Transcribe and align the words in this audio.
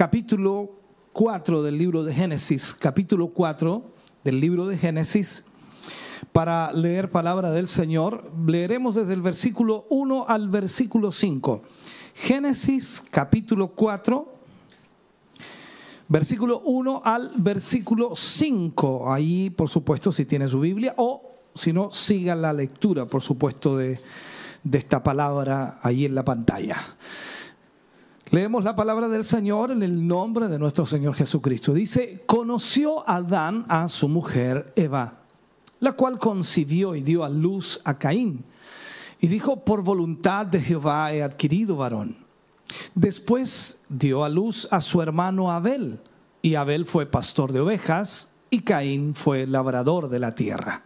capítulo 0.00 0.80
4 1.12 1.62
del 1.62 1.76
libro 1.76 2.02
de 2.02 2.14
Génesis, 2.14 2.72
capítulo 2.72 3.34
4 3.34 3.84
del 4.24 4.40
libro 4.40 4.66
de 4.66 4.78
Génesis, 4.78 5.44
para 6.32 6.72
leer 6.72 7.10
palabra 7.10 7.50
del 7.50 7.68
Señor. 7.68 8.32
Leeremos 8.46 8.94
desde 8.94 9.12
el 9.12 9.20
versículo 9.20 9.84
1 9.90 10.24
al 10.26 10.48
versículo 10.48 11.12
5. 11.12 11.62
Génesis 12.14 13.04
capítulo 13.10 13.68
4, 13.68 14.34
versículo 16.08 16.60
1 16.60 17.02
al 17.04 17.32
versículo 17.36 18.16
5. 18.16 19.12
Ahí, 19.12 19.50
por 19.50 19.68
supuesto, 19.68 20.10
si 20.12 20.24
tiene 20.24 20.48
su 20.48 20.60
Biblia 20.60 20.94
o 20.96 21.30
si 21.54 21.74
no, 21.74 21.92
siga 21.92 22.34
la 22.34 22.54
lectura, 22.54 23.04
por 23.04 23.20
supuesto, 23.20 23.76
de, 23.76 24.00
de 24.64 24.78
esta 24.78 25.02
palabra 25.02 25.78
ahí 25.82 26.06
en 26.06 26.14
la 26.14 26.24
pantalla. 26.24 26.78
Leemos 28.32 28.62
la 28.62 28.76
palabra 28.76 29.08
del 29.08 29.24
Señor 29.24 29.72
en 29.72 29.82
el 29.82 30.06
nombre 30.06 30.46
de 30.46 30.56
nuestro 30.56 30.86
Señor 30.86 31.16
Jesucristo. 31.16 31.74
Dice, 31.74 32.22
conoció 32.26 33.08
Adán 33.08 33.66
a 33.68 33.88
su 33.88 34.08
mujer 34.08 34.72
Eva, 34.76 35.14
la 35.80 35.94
cual 35.94 36.20
concibió 36.20 36.94
y 36.94 37.02
dio 37.02 37.24
a 37.24 37.28
luz 37.28 37.80
a 37.82 37.98
Caín. 37.98 38.44
Y 39.18 39.26
dijo, 39.26 39.64
por 39.64 39.82
voluntad 39.82 40.46
de 40.46 40.60
Jehová 40.60 41.12
he 41.12 41.24
adquirido 41.24 41.74
varón. 41.74 42.18
Después 42.94 43.82
dio 43.88 44.22
a 44.22 44.28
luz 44.28 44.68
a 44.70 44.80
su 44.80 45.02
hermano 45.02 45.50
Abel, 45.50 45.98
y 46.40 46.54
Abel 46.54 46.86
fue 46.86 47.06
pastor 47.06 47.52
de 47.52 47.58
ovejas, 47.58 48.30
y 48.48 48.60
Caín 48.60 49.16
fue 49.16 49.44
labrador 49.48 50.08
de 50.08 50.20
la 50.20 50.36
tierra. 50.36 50.84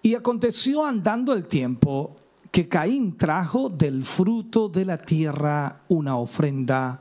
Y 0.00 0.14
aconteció 0.14 0.86
andando 0.86 1.32
el 1.32 1.44
tiempo 1.44 2.14
que 2.52 2.68
Caín 2.68 3.16
trajo 3.16 3.70
del 3.70 4.04
fruto 4.04 4.68
de 4.68 4.84
la 4.84 4.98
tierra 4.98 5.80
una 5.88 6.18
ofrenda 6.18 7.00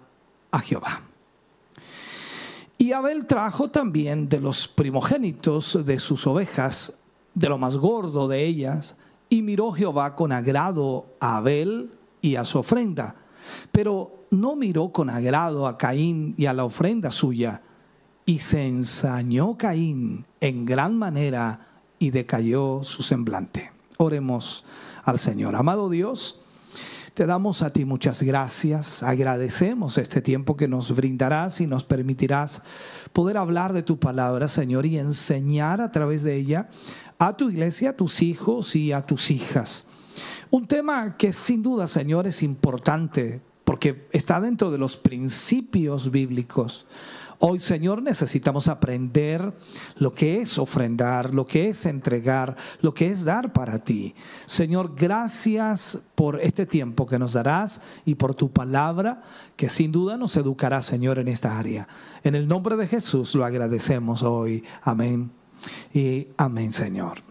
a 0.50 0.60
Jehová. 0.60 1.02
Y 2.78 2.94
Abel 2.94 3.26
trajo 3.28 3.70
también 3.70 4.30
de 4.30 4.40
los 4.40 4.70
primogénitos 4.70 5.86
de 5.86 6.00
sus 6.00 6.26
ovejas, 6.26 7.00
de 7.36 7.50
lo 7.50 7.58
más 7.58 7.76
gordo 7.76 8.30
de 8.30 8.46
ellas, 8.46 8.96
y 9.30 9.42
miró 9.42 9.74
Jehová 9.74 10.16
con 10.16 10.32
agrado 10.32 11.06
a 11.20 11.38
Abel 11.38 11.92
y 12.22 12.38
a 12.38 12.46
su 12.46 12.60
ofrenda, 12.60 13.18
pero 13.74 14.26
no 14.32 14.56
miró 14.56 14.94
con 14.94 15.10
agrado 15.10 15.68
a 15.68 15.78
Caín 15.78 16.34
y 16.38 16.46
a 16.46 16.54
la 16.54 16.64
ofrenda 16.64 17.12
suya, 17.12 17.62
y 18.26 18.40
se 18.40 18.66
ensañó 18.66 19.58
Caín 19.58 20.26
en 20.40 20.66
gran 20.66 20.98
manera 20.98 21.68
y 22.00 22.12
decayó 22.12 22.84
su 22.84 23.04
semblante. 23.04 23.72
Oremos 23.98 24.64
al 25.04 25.20
Señor. 25.20 25.56
Amado 25.56 25.90
Dios, 25.90 26.40
te 27.14 27.26
damos 27.26 27.62
a 27.62 27.74
ti 27.74 27.86
muchas 27.86 28.24
gracias, 28.24 29.04
agradecemos 29.04 29.98
este 29.98 30.22
tiempo 30.22 30.56
que 30.56 30.68
nos 30.68 30.96
brindarás 30.96 31.60
y 31.62 31.68
nos 31.68 31.84
permitirás 31.84 32.64
poder 33.14 33.38
hablar 33.38 33.74
de 33.74 33.84
tu 33.84 34.00
palabra, 34.00 34.48
Señor, 34.48 34.86
y 34.86 34.98
enseñar 34.98 35.82
a 35.82 35.92
través 35.92 36.24
de 36.24 36.36
ella 36.36 36.70
a 37.20 37.34
tu 37.36 37.50
iglesia, 37.50 37.92
a 37.92 37.98
tus 37.98 38.22
hijos 38.22 38.76
y 38.76 38.92
a 38.92 39.06
tus 39.06 39.30
hijas. 39.30 39.88
Un 40.50 40.68
tema 40.68 41.18
que 41.18 41.34
sin 41.34 41.62
duda, 41.62 41.88
Señor, 41.88 42.28
es 42.28 42.44
importante 42.44 43.42
porque 43.64 44.08
está 44.12 44.42
dentro 44.42 44.72
de 44.72 44.78
los 44.78 44.98
principios 44.98 46.12
bíblicos. 46.12 46.86
Hoy, 47.44 47.60
Señor, 47.60 48.04
necesitamos 48.04 48.68
aprender 48.68 49.52
lo 49.96 50.14
que 50.14 50.42
es 50.42 50.60
ofrendar, 50.60 51.34
lo 51.34 51.44
que 51.44 51.70
es 51.70 51.88
entregar, 51.88 52.56
lo 52.82 52.94
que 52.94 53.08
es 53.08 53.26
dar 53.26 53.52
para 53.52 53.80
ti. 53.80 54.14
Señor, 54.46 54.94
gracias 54.96 56.00
por 56.14 56.40
este 56.40 56.68
tiempo 56.68 57.08
que 57.08 57.18
nos 57.18 57.34
darás 57.34 57.82
y 58.06 58.14
por 58.14 58.36
tu 58.36 58.52
palabra 58.52 59.24
que 59.56 59.70
sin 59.70 59.92
duda 59.92 60.18
nos 60.18 60.38
educará, 60.38 60.84
Señor, 60.84 61.18
en 61.18 61.30
esta 61.30 61.58
área. 61.58 61.88
En 62.24 62.36
el 62.36 62.48
nombre 62.48 62.76
de 62.76 62.88
Jesús 62.88 63.34
lo 63.34 63.44
agradecemos 63.44 64.22
hoy. 64.22 64.64
Amén. 64.84 65.32
Y 65.96 66.28
amén, 66.38 66.72
Señor. 66.72 67.24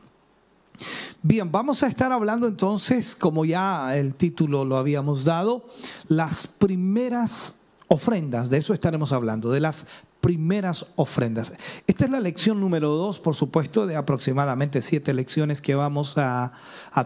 Bien, 1.22 1.52
vamos 1.52 1.84
a 1.84 1.86
estar 1.86 2.10
hablando 2.10 2.48
entonces, 2.48 3.14
como 3.14 3.44
ya 3.44 3.96
el 3.96 4.16
título 4.16 4.64
lo 4.64 4.76
habíamos 4.76 5.24
dado, 5.24 5.68
las 6.08 6.48
primeras 6.48 7.59
ofrendas, 7.92 8.50
de 8.50 8.58
eso 8.58 8.72
estaremos 8.72 9.12
hablando, 9.12 9.50
de 9.50 9.58
las 9.58 9.84
primeras 10.20 10.86
ofrendas. 10.94 11.52
Esta 11.88 12.04
es 12.04 12.10
la 12.12 12.20
lección 12.20 12.60
número 12.60 12.90
dos, 12.90 13.18
por 13.18 13.34
supuesto, 13.34 13.84
de 13.84 13.96
aproximadamente 13.96 14.80
siete 14.80 15.12
lecciones 15.12 15.60
que 15.60 15.74
vamos 15.74 16.14
a, 16.16 16.52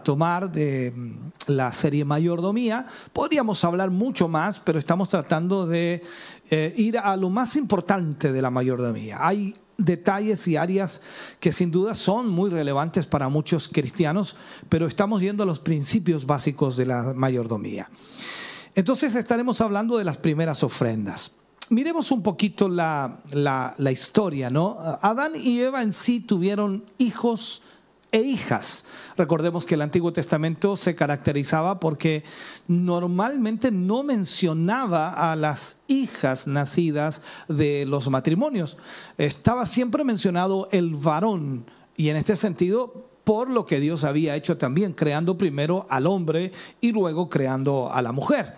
tomar 0.03 0.51
de 0.51 0.93
mm, 0.95 1.13
la 1.47 1.73
serie 1.73 2.05
Mayordomía. 2.05 2.85
Podríamos 3.13 3.63
hablar 3.63 3.89
mucho 3.89 4.27
más, 4.27 4.59
pero 4.59 4.77
estamos 4.77 5.09
tratando 5.09 5.65
de 5.65 6.03
eh, 6.51 6.73
ir 6.77 6.99
a 6.99 7.17
lo 7.17 7.31
más 7.31 7.55
importante 7.55 8.31
de 8.31 8.41
la 8.43 8.51
mayordomía. 8.51 9.17
Hay 9.25 9.55
detalles 9.77 10.47
y 10.47 10.55
áreas 10.55 11.01
que 11.39 11.51
sin 11.51 11.71
duda 11.71 11.95
son 11.95 12.29
muy 12.29 12.51
relevantes 12.51 13.07
para 13.07 13.27
muchos 13.27 13.67
cristianos, 13.67 14.35
pero 14.69 14.85
estamos 14.85 15.19
yendo 15.19 15.41
a 15.41 15.47
los 15.47 15.59
principios 15.59 16.27
básicos 16.27 16.77
de 16.77 16.85
la 16.85 17.13
mayordomía. 17.15 17.89
Entonces 18.75 19.15
estaremos 19.15 19.61
hablando 19.61 19.97
de 19.97 20.03
las 20.03 20.17
primeras 20.17 20.61
ofrendas. 20.61 21.31
Miremos 21.69 22.11
un 22.11 22.21
poquito 22.21 22.69
la, 22.69 23.21
historia, 23.91 24.49
¿no? 24.49 24.77
Adán 25.01 25.31
y 25.35 25.61
Eva 25.61 25.81
en 25.81 25.93
sí 25.93 26.19
tuvieron 26.19 26.85
hijos 26.97 27.63
e 28.11 28.19
hijas. 28.19 28.85
Recordemos 29.17 29.65
que 29.65 29.75
el 29.75 29.81
Antiguo 29.81 30.13
Testamento 30.13 30.77
se 30.77 30.93
caracterizaba 30.93 31.79
porque 31.79 32.23
normalmente 32.67 33.71
no 33.71 34.03
mencionaba 34.03 35.31
a 35.31 35.35
las 35.35 35.79
hijas 35.87 36.45
nacidas 36.45 37.23
de 37.47 37.85
los 37.85 38.09
matrimonios. 38.09 38.77
Estaba 39.17 39.65
siempre 39.65 40.03
mencionado 40.03 40.67
el 40.71 40.93
varón 40.95 41.65
y 41.97 42.09
en 42.09 42.17
este 42.17 42.35
sentido 42.35 43.14
por 43.25 43.49
lo 43.49 43.65
que 43.65 43.81
Dios 43.81 44.05
había 44.05 44.35
hecho 44.37 44.57
también, 44.57 44.93
creando 44.93 45.37
primero 45.37 45.85
al 45.89 46.07
hombre 46.07 46.53
y 46.79 46.93
luego 46.93 47.27
creando 47.27 47.91
a 47.91 48.01
la 48.01 48.13
mujer. 48.13 48.55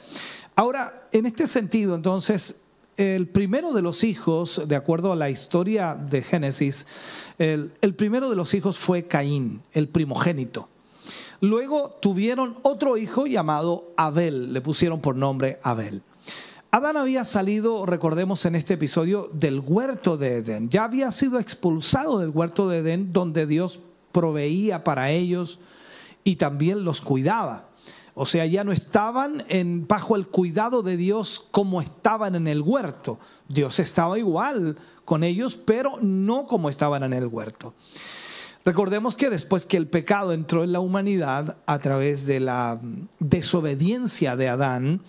Ahora, 0.55 1.07
en 1.11 1.25
este 1.25 1.47
sentido, 1.47 1.95
entonces, 1.95 2.57
el 2.97 3.28
primero 3.28 3.73
de 3.73 3.81
los 3.81 4.03
hijos, 4.03 4.61
de 4.67 4.75
acuerdo 4.75 5.11
a 5.11 5.16
la 5.16 5.29
historia 5.29 5.95
de 5.95 6.22
Génesis, 6.22 6.88
el, 7.38 7.72
primero 7.95 8.29
de 8.29 8.35
los 8.35 8.53
hijos 8.53 8.78
fue 8.78 9.03
Caín, 9.03 9.61
el 9.73 9.88
primogénito. 9.88 10.67
Luego 11.39 11.97
tuvieron 12.01 12.57
otro 12.63 12.97
hijo 12.97 13.28
llamado 13.28 13.91
Abel, 13.95 14.51
le 14.51 14.61
pusieron 14.61 14.99
por 14.99 15.16
nombre 15.16 15.59
Abel. 15.63 16.01
Adán 16.72 16.97
había 16.97 17.23
salido, 17.23 17.85
recordemos 17.85 18.44
en 18.45 18.55
este 18.55 18.73
episodio, 18.73 19.29
del 19.31 19.61
huerto 19.61 20.17
de 20.17 20.38
Edén. 20.38 20.69
Ya 20.69 20.84
había 20.84 21.11
sido 21.11 21.39
expulsado 21.39 22.19
del 22.19 22.31
huerto 22.31 22.67
de 22.67 22.79
Edén 22.79 23.13
donde 23.13 23.45
Dios 23.45 23.79
proveía 24.12 24.84
para 24.84 25.12
ellos 25.12 25.59
y 26.23 26.35
también 26.35 26.84
los 26.84 27.01
cuidaba. 27.01 27.69
O 28.19 28.25
sea, 28.25 28.47
ya 28.47 28.63
no 28.63 28.72
estaban 28.72 29.45
en, 29.47 29.88
bajo 29.88 30.16
el 30.16 30.28
cuidado 30.28 30.81
de 30.81 30.97
Dios 30.97 31.45
como 31.51 31.81
estaban 31.81 32.34
en 32.34 32.47
el 32.47 32.62
huerto. 32.62 33.19
Dios 33.47 33.79
estaba 33.79 34.17
igual 34.17 34.76
con 35.05 35.23
ellos, 35.23 35.55
pero 35.55 35.99
no 36.02 36.47
como 36.47 36.70
estaban 36.70 37.03
en 37.03 37.14
el 37.14 37.28
huerto. 37.28 37.76
Recordemos 38.66 39.16
que 39.16 39.29
después 39.29 39.67
que 39.67 39.78
el 39.78 39.87
pecado 39.87 40.34
entró 40.34 40.64
en 40.64 40.73
la 40.73 40.79
humanidad 40.79 41.58
a 41.67 41.78
través 41.78 42.26
de 42.26 42.40
la 42.40 42.82
desobediencia 43.20 44.35
de 44.35 44.49
Adán, 44.49 45.02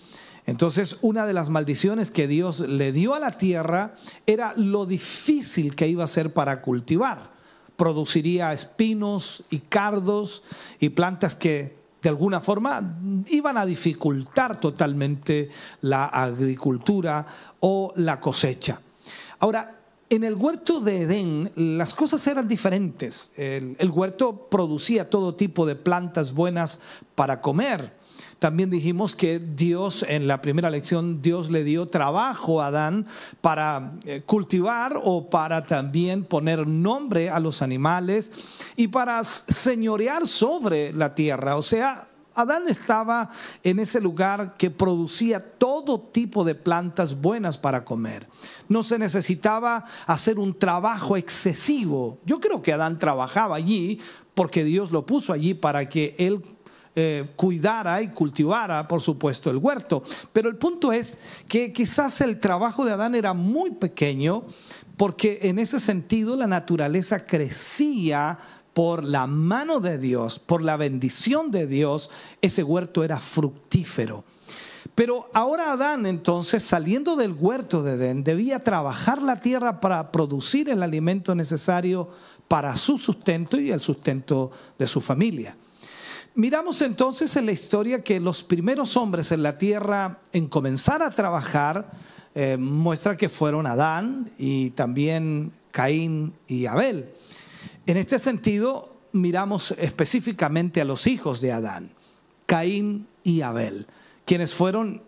entonces 0.45 0.97
una 1.01 1.25
de 1.25 1.33
las 1.33 1.49
maldiciones 1.49 2.11
que 2.11 2.27
Dios 2.27 2.59
le 2.59 2.91
dio 2.91 3.15
a 3.15 3.19
la 3.19 3.39
tierra 3.39 3.95
era 4.27 4.53
lo 4.55 4.85
difícil 4.85 5.75
que 5.75 5.87
iba 5.87 6.03
a 6.03 6.07
ser 6.07 6.31
para 6.31 6.61
cultivar 6.61 7.38
produciría 7.79 8.53
espinos 8.53 9.41
y 9.49 9.59
cardos 9.59 10.43
y 10.79 10.89
plantas 10.89 11.33
que 11.33 11.79
de 12.01 12.09
alguna 12.09 12.41
forma 12.41 12.97
iban 13.27 13.57
a 13.57 13.65
dificultar 13.65 14.59
totalmente 14.59 15.49
la 15.81 16.05
agricultura 16.05 17.25
o 17.61 17.93
la 17.95 18.19
cosecha. 18.19 18.81
Ahora, 19.39 19.77
en 20.09 20.23
el 20.23 20.35
huerto 20.35 20.81
de 20.81 21.03
Edén 21.03 21.51
las 21.55 21.93
cosas 21.93 22.25
eran 22.27 22.47
diferentes. 22.47 23.31
El, 23.35 23.91
huerto 23.91 24.47
producía 24.49 25.09
todo 25.09 25.35
tipo 25.35 25.65
de 25.65 25.75
plantas 25.75 26.33
buenas 26.33 26.79
para 27.15 27.41
comer. 27.41 27.98
También 28.39 28.69
dijimos 28.69 29.15
que 29.15 29.39
Dios, 29.39 30.05
en 30.07 30.27
la 30.27 30.41
primera 30.41 30.69
lección, 30.69 31.21
Dios 31.21 31.49
le 31.49 31.63
dio 31.63 31.87
trabajo 31.87 32.61
a 32.61 32.67
Adán 32.67 33.05
para 33.41 33.93
eh, 34.05 34.21
cultivar 34.25 34.99
o 35.03 35.29
para 35.29 35.65
también 35.65 36.23
poner 36.23 36.67
nombre 36.67 37.29
a 37.29 37.39
los 37.39 37.61
animales 37.61 38.31
y 38.75 38.87
para 38.87 39.23
señorear 39.23 40.27
sobre 40.27 40.93
la 40.93 41.15
tierra. 41.15 41.57
O 41.57 41.61
sea, 41.61 42.09
Adán 42.33 42.63
estaba 42.67 43.29
en 43.63 43.79
ese 43.79 43.99
lugar 43.99 44.55
que 44.57 44.69
producía 44.69 45.39
todo 45.39 45.99
tipo 45.99 46.43
de 46.43 46.55
plantas 46.55 47.19
buenas 47.19 47.57
para 47.57 47.83
comer. 47.83 48.27
No 48.67 48.83
se 48.83 48.97
necesitaba 48.97 49.85
hacer 50.05 50.39
un 50.39 50.57
trabajo 50.57 51.17
excesivo. 51.17 52.19
Yo 52.25 52.39
creo 52.39 52.61
que 52.61 52.71
Adán 52.73 52.99
trabajaba 52.99 53.55
allí 53.55 53.99
porque 54.33 54.63
Dios 54.63 54.91
lo 54.91 55.05
puso 55.05 55.33
allí 55.33 55.53
para 55.53 55.89
que 55.89 56.15
él 56.17 56.41
eh, 56.95 57.29
cuidara 57.35 58.01
y 58.01 58.09
cultivara, 58.09 58.87
por 58.87 59.01
supuesto, 59.01 59.49
el 59.49 59.57
huerto. 59.57 60.03
Pero 60.33 60.49
el 60.49 60.55
punto 60.55 60.91
es 60.91 61.19
que 61.47 61.71
quizás 61.71 62.21
el 62.21 62.39
trabajo 62.39 62.83
de 62.83 62.91
Adán 62.91 63.15
era 63.15 63.33
muy 63.33 63.71
pequeño 63.71 64.43
porque 64.97 65.39
en 65.43 65.59
ese 65.59 65.79
sentido 65.79 66.35
la 66.35 66.47
naturaleza 66.47 67.25
crecía 67.25 68.37
por 68.73 69.03
la 69.03 69.27
mano 69.27 69.79
de 69.79 69.97
Dios, 69.97 70.39
por 70.39 70.61
la 70.61 70.77
bendición 70.77 71.51
de 71.51 71.67
Dios, 71.67 72.09
ese 72.41 72.63
huerto 72.63 73.03
era 73.03 73.19
fructífero. 73.19 74.23
Pero 74.95 75.29
ahora 75.33 75.71
Adán 75.71 76.05
entonces, 76.05 76.63
saliendo 76.63 77.15
del 77.15 77.31
huerto 77.31 77.83
de 77.83 77.93
Edén, 77.93 78.23
debía 78.23 78.59
trabajar 78.59 79.21
la 79.21 79.39
tierra 79.39 79.79
para 79.79 80.11
producir 80.11 80.69
el 80.69 80.83
alimento 80.83 81.33
necesario 81.35 82.09
para 82.49 82.75
su 82.75 82.97
sustento 82.97 83.59
y 83.59 83.71
el 83.71 83.79
sustento 83.79 84.51
de 84.77 84.87
su 84.87 84.99
familia. 84.99 85.55
Miramos 86.35 86.81
entonces 86.81 87.35
en 87.35 87.45
la 87.45 87.51
historia 87.51 88.03
que 88.03 88.19
los 88.19 88.43
primeros 88.43 88.95
hombres 88.97 89.31
en 89.31 89.43
la 89.43 89.57
tierra 89.57 90.19
en 90.31 90.47
comenzar 90.47 91.01
a 91.01 91.11
trabajar 91.11 91.91
eh, 92.35 92.55
muestra 92.57 93.17
que 93.17 93.29
fueron 93.29 93.65
Adán 93.65 94.29
y 94.37 94.69
también 94.71 95.51
Caín 95.71 96.33
y 96.47 96.67
Abel. 96.67 97.09
En 97.85 97.97
este 97.97 98.19
sentido, 98.19 98.95
miramos 99.11 99.71
específicamente 99.77 100.79
a 100.81 100.85
los 100.85 101.07
hijos 101.07 101.41
de 101.41 101.51
Adán, 101.51 101.91
Caín 102.45 103.07
y 103.23 103.41
Abel, 103.41 103.87
quienes 104.25 104.53
fueron 104.53 105.01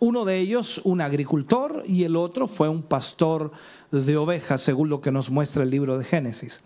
uno 0.00 0.24
de 0.24 0.38
ellos 0.38 0.80
un 0.84 1.00
agricultor 1.00 1.82
y 1.86 2.04
el 2.04 2.14
otro 2.16 2.46
fue 2.46 2.68
un 2.68 2.82
pastor 2.82 3.50
de 3.90 4.16
ovejas, 4.16 4.60
según 4.60 4.88
lo 4.88 5.00
que 5.00 5.10
nos 5.10 5.30
muestra 5.30 5.62
el 5.62 5.70
libro 5.70 5.98
de 5.98 6.04
Génesis. 6.04 6.62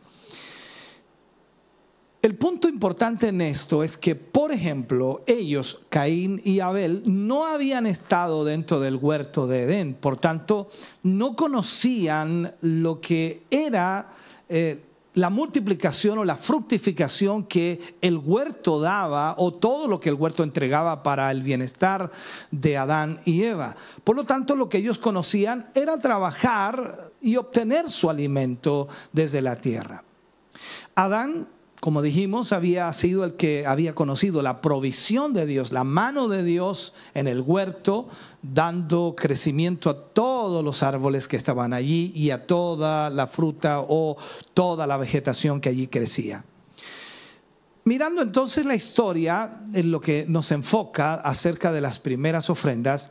El 2.23 2.37
punto 2.37 2.69
importante 2.69 3.27
en 3.27 3.41
esto 3.41 3.83
es 3.83 3.97
que, 3.97 4.15
por 4.15 4.53
ejemplo, 4.53 5.25
ellos, 5.27 5.81
Caín 5.89 6.41
y 6.45 6.61
Abel, 6.61 7.03
no 7.05 7.45
habían 7.45 7.85
estado 7.85 8.45
dentro 8.45 8.79
del 8.79 8.95
huerto 8.95 9.49
de 9.49 9.63
Edén, 9.63 9.95
por 9.95 10.19
tanto, 10.19 10.71
no 11.03 11.35
conocían 11.35 12.55
lo 12.61 13.01
que 13.01 13.43
era 13.51 14.13
eh, 14.49 14.85
la 15.15 15.31
multiplicación 15.31 16.19
o 16.19 16.25
la 16.25 16.37
fructificación 16.37 17.43
que 17.43 17.97
el 18.01 18.19
huerto 18.19 18.81
daba 18.81 19.35
o 19.37 19.53
todo 19.53 19.89
lo 19.89 19.99
que 19.99 20.09
el 20.09 20.15
huerto 20.15 20.45
entregaba 20.45 21.03
para 21.03 21.29
el 21.33 21.43
bienestar 21.43 22.13
de 22.53 22.77
Adán 22.77 23.21
y 23.25 23.43
Eva. 23.43 23.75
Por 24.05 24.15
lo 24.15 24.23
tanto, 24.23 24.55
lo 24.55 24.69
que 24.69 24.79
ellos 24.79 24.99
conocían 24.99 25.71
era 25.75 25.99
trabajar 25.99 27.11
y 27.21 27.35
obtener 27.35 27.91
su 27.91 28.09
alimento 28.09 28.87
desde 29.13 29.43
la 29.43 29.57
tierra. 29.57 30.05
Adán 30.95 31.49
como 31.83 32.01
dijimos, 32.01 32.53
había 32.53 32.93
sido 32.93 33.25
el 33.25 33.35
que 33.35 33.67
había 33.67 33.93
conocido 33.93 34.41
la 34.41 34.61
provisión 34.61 35.33
de 35.33 35.47
Dios, 35.47 35.73
la 35.73 35.83
mano 35.83 36.29
de 36.29 36.45
Dios 36.45 36.95
en 37.13 37.27
el 37.27 37.41
huerto, 37.41 38.09
dando 38.41 39.17
crecimiento 39.17 39.91
a 39.91 39.99
todos 39.99 40.65
los 40.65 40.85
árboles 40.85 41.27
que 41.27 41.37
estaban 41.37 41.73
allí 41.73 42.13
y 42.15 42.31
a 42.31 42.47
toda 42.47 43.11
la 43.11 43.27
fruta 43.27 43.81
o 43.81 44.17
toda 44.55 44.87
la 44.87 44.97
vegetación 44.97 45.61
que 45.61 45.71
allí 45.71 45.89
crecía. 45.89 46.45
Mirando 47.83 48.23
entonces 48.23 48.65
la 48.65 48.77
historia 48.77 49.63
en 49.75 49.91
lo 49.91 50.01
que 50.01 50.25
nos 50.29 50.53
enfoca 50.53 51.15
acerca 51.15 51.73
de 51.73 51.81
las 51.81 51.99
primeras 51.99 52.49
ofrendas, 52.49 53.11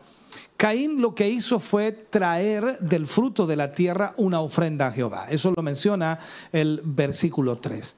Caín 0.55 1.01
lo 1.01 1.13
que 1.13 1.29
hizo 1.29 1.59
fue 1.59 1.91
traer 1.91 2.79
del 2.79 3.05
fruto 3.05 3.45
de 3.45 3.57
la 3.57 3.73
tierra 3.73 4.13
una 4.15 4.39
ofrenda 4.39 4.87
a 4.87 4.91
Jehová. 4.93 5.25
Eso 5.29 5.51
lo 5.53 5.61
menciona 5.61 6.19
el 6.53 6.79
versículo 6.85 7.57
3. 7.57 7.97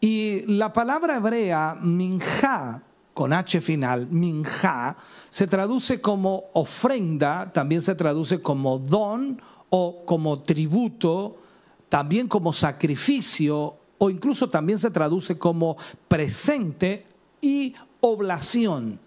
Y 0.00 0.42
la 0.46 0.72
palabra 0.72 1.16
hebrea 1.16 1.76
minja, 1.80 2.82
con 3.14 3.32
H 3.32 3.60
final, 3.60 4.08
minja, 4.10 4.96
se 5.30 5.46
traduce 5.46 6.00
como 6.00 6.44
ofrenda, 6.52 7.52
también 7.52 7.80
se 7.80 7.94
traduce 7.94 8.42
como 8.42 8.78
don 8.78 9.40
o 9.70 10.04
como 10.04 10.40
tributo, 10.40 11.38
también 11.88 12.28
como 12.28 12.52
sacrificio 12.52 13.76
o 13.98 14.10
incluso 14.10 14.50
también 14.50 14.78
se 14.78 14.90
traduce 14.90 15.38
como 15.38 15.76
presente 16.08 17.06
y 17.40 17.74
oblación. 18.00 19.00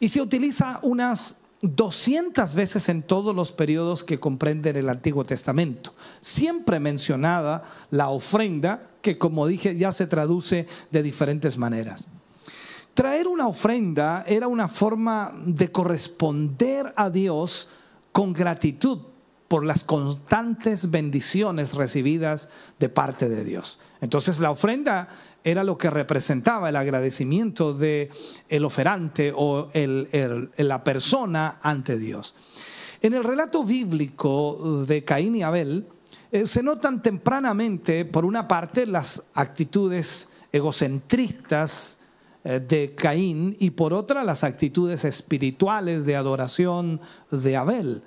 Y 0.00 0.08
se 0.08 0.20
utiliza 0.20 0.80
unas 0.82 1.36
200 1.64 2.54
veces 2.54 2.88
en 2.90 3.02
todos 3.02 3.34
los 3.34 3.50
periodos 3.50 4.04
que 4.04 4.20
comprenden 4.20 4.76
el 4.76 4.90
Antiguo 4.90 5.24
Testamento. 5.24 5.94
Siempre 6.20 6.78
mencionada 6.78 7.62
la 7.90 8.10
ofrenda 8.10 8.90
que 9.00 9.16
como 9.16 9.46
dije 9.46 9.76
ya 9.76 9.90
se 9.92 10.06
traduce 10.06 10.66
de 10.90 11.02
diferentes 11.02 11.56
maneras. 11.56 12.06
Traer 12.92 13.26
una 13.26 13.48
ofrenda 13.48 14.24
era 14.26 14.46
una 14.46 14.68
forma 14.68 15.34
de 15.44 15.72
corresponder 15.72 16.92
a 16.96 17.10
Dios 17.10 17.68
con 18.12 18.32
gratitud 18.32 18.98
por 19.48 19.64
las 19.64 19.84
constantes 19.84 20.90
bendiciones 20.90 21.74
recibidas 21.74 22.48
de 22.78 22.88
parte 22.88 23.28
de 23.28 23.42
Dios. 23.42 23.78
Entonces 24.00 24.38
la 24.38 24.50
ofrenda 24.50 25.08
era 25.44 25.62
lo 25.62 25.76
que 25.76 25.90
representaba 25.90 26.70
el 26.70 26.76
agradecimiento 26.76 27.74
de 27.74 28.10
el 28.48 28.64
oferante 28.64 29.32
o 29.36 29.68
la 29.74 30.82
persona 30.82 31.58
ante 31.62 31.98
Dios. 31.98 32.34
En 33.02 33.12
el 33.12 33.22
relato 33.22 33.62
bíblico 33.62 34.84
de 34.88 35.04
Caín 35.04 35.36
y 35.36 35.42
Abel, 35.42 35.86
eh, 36.32 36.46
se 36.46 36.62
notan 36.62 37.02
tempranamente, 37.02 38.06
por 38.06 38.24
una 38.24 38.48
parte, 38.48 38.86
las 38.86 39.22
actitudes 39.34 40.30
egocentristas 40.50 42.00
eh, 42.42 42.60
de 42.66 42.94
Caín 42.94 43.56
y 43.60 43.70
por 43.70 43.92
otra 43.92 44.24
las 44.24 44.42
actitudes 44.42 45.04
espirituales 45.04 46.06
de 46.06 46.16
adoración 46.16 47.00
de 47.30 47.56
Abel. 47.56 48.02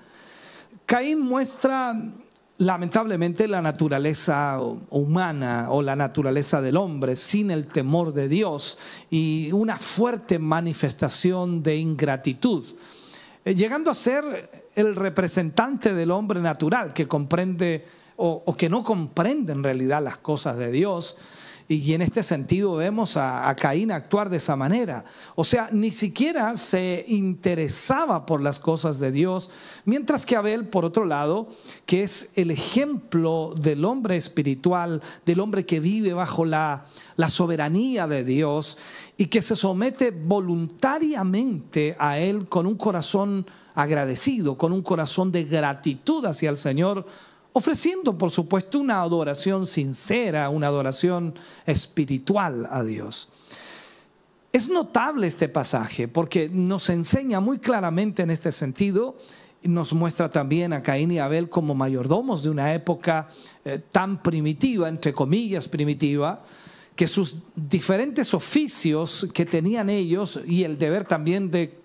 Caín 0.85 1.21
muestra 1.21 1.93
lamentablemente 2.59 3.47
la 3.47 3.61
naturaleza 3.61 4.59
humana 4.89 5.67
o 5.69 5.81
la 5.81 5.95
naturaleza 5.95 6.61
del 6.61 6.77
hombre 6.77 7.15
sin 7.15 7.51
el 7.51 7.67
temor 7.67 8.13
de 8.13 8.27
Dios 8.27 8.79
y 9.09 9.51
una 9.51 9.77
fuerte 9.77 10.39
manifestación 10.39 11.61
de 11.61 11.77
ingratitud, 11.77 12.65
eh, 13.45 13.53
llegando 13.53 13.91
a 13.91 13.95
ser 13.95 14.67
el 14.75 14.95
representante 14.95 15.93
del 15.93 16.11
hombre 16.11 16.41
natural 16.41 16.93
que 16.93 17.07
comprende 17.07 17.85
o, 18.17 18.55
que 18.57 18.67
no 18.69 18.83
comprende 18.83 19.53
en 19.53 19.63
realidad 19.63 20.03
las 20.03 20.17
cosas 20.17 20.57
de 20.57 20.71
Dios. 20.71 21.17
Y 21.69 21.93
en 21.93 22.01
este 22.01 22.23
sentido 22.23 22.77
vemos 22.77 23.17
a, 23.17 23.53
Caín 23.55 23.91
actuar 23.91 24.29
de 24.29 24.37
esa 24.37 24.55
manera. 24.55 25.03
O 25.35 25.43
sea, 25.43 25.69
ni 25.73 25.91
siquiera 25.91 26.55
se 26.55 27.03
interesaba 27.09 28.25
por 28.25 28.41
las 28.41 28.59
cosas 28.59 28.99
de 28.99 29.11
Dios, 29.11 29.51
mientras 29.83 30.25
que 30.25 30.37
Abel, 30.37 30.67
por 30.69 30.85
otro 30.85 31.05
lado, 31.05 31.49
que 31.85 32.03
es 32.03 32.31
el 32.35 32.51
ejemplo 32.51 33.53
del 33.59 33.83
hombre 33.83 34.15
espiritual, 34.15 35.01
del 35.25 35.41
hombre 35.41 35.65
que 35.65 35.81
vive 35.81 36.13
bajo 36.13 36.45
la 36.45 36.85
soberanía 37.27 38.07
de 38.07 38.23
Dios 38.23 38.77
y 39.17 39.25
que 39.25 39.41
se 39.41 39.57
somete 39.57 40.11
voluntariamente 40.11 41.97
a 41.99 42.17
Él 42.17 42.47
con 42.47 42.65
un 42.65 42.75
corazón 42.75 43.45
agradecido, 43.75 44.57
con 44.57 44.71
un 44.71 44.81
corazón 44.81 45.31
de 45.31 45.43
gratitud 45.43 46.25
hacia 46.25 46.49
el 46.49 46.57
Señor 46.57 47.05
ofreciendo, 47.57 48.15
por 48.19 48.29
supuesto, 48.29 48.77
una 48.77 49.01
adoración 49.01 49.65
sincera, 49.65 50.47
una 50.49 50.67
adoración 50.67 51.33
espiritual 51.65 52.67
a 52.69 52.83
Dios. 52.83 53.29
Es 54.53 54.69
notable 54.69 55.25
este 55.25 55.49
pasaje 55.49 56.07
porque 56.07 56.49
nos 56.49 56.87
enseña 56.91 57.39
muy 57.39 57.57
claramente 57.57 58.21
en 58.21 58.29
este 58.29 58.51
sentido, 58.51 59.17
nos 59.63 59.91
muestra 59.93 60.29
también 60.29 60.71
a 60.71 60.83
Caín 60.83 61.11
y 61.11 61.17
Abel 61.17 61.49
como 61.49 61.73
mayordomos 61.73 62.43
de 62.43 62.51
una 62.51 62.75
época 62.75 63.27
eh, 63.65 63.81
tan 63.91 64.21
primitiva, 64.21 64.87
entre 64.87 65.11
comillas 65.11 65.67
primitiva, 65.67 66.43
que 66.95 67.07
sus 67.07 67.37
diferentes 67.55 68.35
oficios 68.35 69.27
que 69.33 69.47
tenían 69.47 69.89
ellos 69.89 70.39
y 70.45 70.63
el 70.63 70.77
deber 70.77 71.05
también 71.05 71.49
de, 71.49 71.75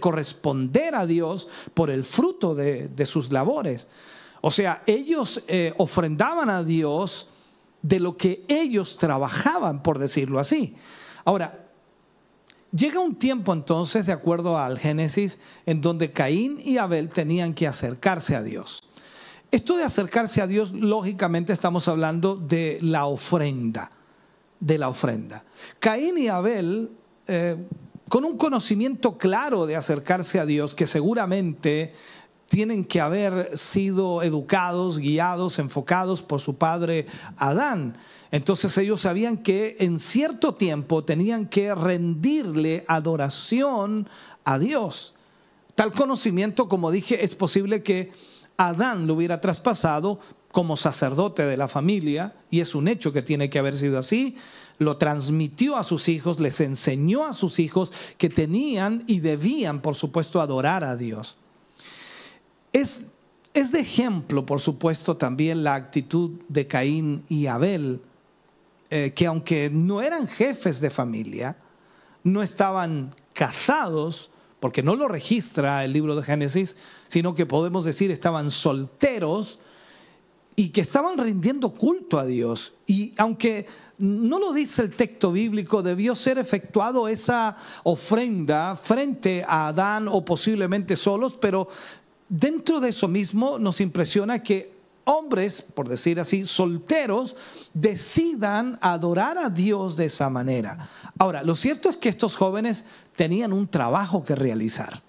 corresponder 0.00 0.94
a 0.94 1.06
Dios 1.06 1.48
por 1.72 1.88
el 1.88 2.04
fruto 2.04 2.54
de 2.54 3.06
sus 3.06 3.32
labores, 3.32 3.86
o 4.46 4.50
sea, 4.50 4.82
ellos 4.86 5.42
eh, 5.48 5.72
ofrendaban 5.78 6.50
a 6.50 6.62
Dios 6.62 7.28
de 7.80 7.98
lo 7.98 8.18
que 8.18 8.44
ellos 8.46 8.98
trabajaban, 8.98 9.82
por 9.82 9.98
decirlo 9.98 10.38
así. 10.38 10.74
Ahora, 11.24 11.60
Llega 12.76 12.98
un 12.98 13.14
tiempo 13.14 13.52
entonces, 13.52 14.06
de 14.06 14.12
acuerdo 14.12 14.58
al 14.58 14.80
Génesis, 14.80 15.38
en 15.64 15.80
donde 15.80 16.10
Caín 16.10 16.58
y 16.60 16.78
Abel 16.78 17.08
tenían 17.08 17.54
que 17.54 17.68
acercarse 17.68 18.34
a 18.34 18.42
Dios. 18.42 18.82
Esto 19.52 19.76
de 19.76 19.84
acercarse 19.84 20.42
a 20.42 20.48
Dios, 20.48 20.72
lógicamente 20.72 21.52
estamos 21.52 21.86
hablando 21.86 22.34
de 22.34 22.78
la 22.82 23.06
ofrenda, 23.06 23.92
de 24.58 24.78
la 24.78 24.88
ofrenda. 24.88 25.44
Caín 25.78 26.18
y 26.18 26.26
Abel, 26.26 26.90
eh, 27.28 27.56
con 28.08 28.24
un 28.24 28.36
conocimiento 28.36 29.18
claro 29.18 29.66
de 29.66 29.76
acercarse 29.76 30.40
a 30.40 30.44
Dios, 30.44 30.74
que 30.74 30.88
seguramente 30.88 31.94
tienen 32.48 32.84
que 32.84 33.00
haber 33.00 33.56
sido 33.56 34.22
educados, 34.22 34.98
guiados, 34.98 35.58
enfocados 35.58 36.22
por 36.22 36.40
su 36.40 36.56
padre 36.56 37.06
Adán. 37.36 37.96
Entonces 38.30 38.76
ellos 38.78 39.02
sabían 39.02 39.38
que 39.38 39.76
en 39.80 39.98
cierto 39.98 40.54
tiempo 40.54 41.04
tenían 41.04 41.46
que 41.46 41.74
rendirle 41.74 42.84
adoración 42.88 44.08
a 44.44 44.58
Dios. 44.58 45.14
Tal 45.74 45.92
conocimiento, 45.92 46.68
como 46.68 46.90
dije, 46.90 47.24
es 47.24 47.34
posible 47.34 47.82
que 47.82 48.12
Adán 48.56 49.06
lo 49.06 49.14
hubiera 49.14 49.40
traspasado 49.40 50.20
como 50.52 50.76
sacerdote 50.76 51.44
de 51.44 51.56
la 51.56 51.66
familia, 51.66 52.36
y 52.48 52.60
es 52.60 52.76
un 52.76 52.86
hecho 52.86 53.12
que 53.12 53.22
tiene 53.22 53.50
que 53.50 53.58
haber 53.58 53.76
sido 53.76 53.98
así, 53.98 54.36
lo 54.78 54.98
transmitió 54.98 55.76
a 55.76 55.82
sus 55.82 56.08
hijos, 56.08 56.38
les 56.38 56.60
enseñó 56.60 57.24
a 57.24 57.34
sus 57.34 57.58
hijos 57.58 57.92
que 58.18 58.28
tenían 58.28 59.02
y 59.08 59.18
debían, 59.18 59.80
por 59.80 59.96
supuesto, 59.96 60.40
adorar 60.40 60.84
a 60.84 60.96
Dios. 60.96 61.36
Es, 62.74 63.04
de 63.70 63.78
ejemplo, 63.78 64.44
por 64.44 64.60
supuesto, 64.60 65.16
también 65.16 65.62
la 65.62 65.76
actitud 65.76 66.32
de 66.48 66.66
Caín 66.66 67.22
y 67.28 67.46
Abel, 67.46 68.00
eh, 68.90 69.12
que 69.14 69.26
aunque 69.26 69.70
no 69.70 70.02
eran 70.02 70.26
jefes 70.26 70.80
de 70.80 70.90
familia, 70.90 71.56
no 72.24 72.42
estaban 72.42 73.14
casados, 73.32 74.32
porque 74.58 74.82
no 74.82 74.96
lo 74.96 75.06
registra 75.06 75.84
el 75.84 75.92
libro 75.92 76.16
de 76.16 76.24
Génesis, 76.24 76.74
sino 77.06 77.32
que 77.34 77.46
podemos 77.46 77.84
decir 77.84 78.10
estaban 78.10 78.50
solteros 78.50 79.60
y 80.56 80.70
que 80.70 80.80
estaban 80.80 81.16
rindiendo 81.16 81.70
culto 81.74 82.18
a 82.18 82.24
Dios. 82.24 82.74
Y 82.88 83.14
aunque 83.18 83.66
no 83.98 84.40
lo 84.40 84.52
dice 84.52 84.82
el 84.82 84.96
texto 84.96 85.30
bíblico, 85.30 85.80
debió 85.84 86.16
ser 86.16 86.38
efectuado 86.38 87.06
esa 87.06 87.56
ofrenda 87.84 88.74
frente 88.74 89.44
a 89.46 89.68
Adán 89.68 90.08
o 90.08 90.24
posiblemente 90.24 90.96
solos, 90.96 91.36
pero 91.40 91.68
dentro 92.28 92.80
de 92.80 92.90
eso 92.90 93.08
mismo 93.08 93.58
nos 93.58 93.80
impresiona 93.80 94.42
que 94.42 94.74
hombres, 95.04 95.62
por 95.62 95.88
decir 95.88 96.18
así, 96.18 96.46
solteros, 96.46 97.36
decidan 97.72 98.78
adorar 98.80 99.38
a 99.38 99.50
Dios 99.50 99.96
de 99.96 100.06
esa 100.06 100.30
manera. 100.30 100.88
Ahora, 101.18 101.42
lo 101.42 101.56
cierto 101.56 101.90
es 101.90 101.96
que 101.96 102.08
estos 102.08 102.36
jóvenes 102.36 102.84
tenían 103.16 103.52
un 103.52 103.68
trabajo 103.68 104.24
que 104.24 104.34
realizar. 104.34 105.02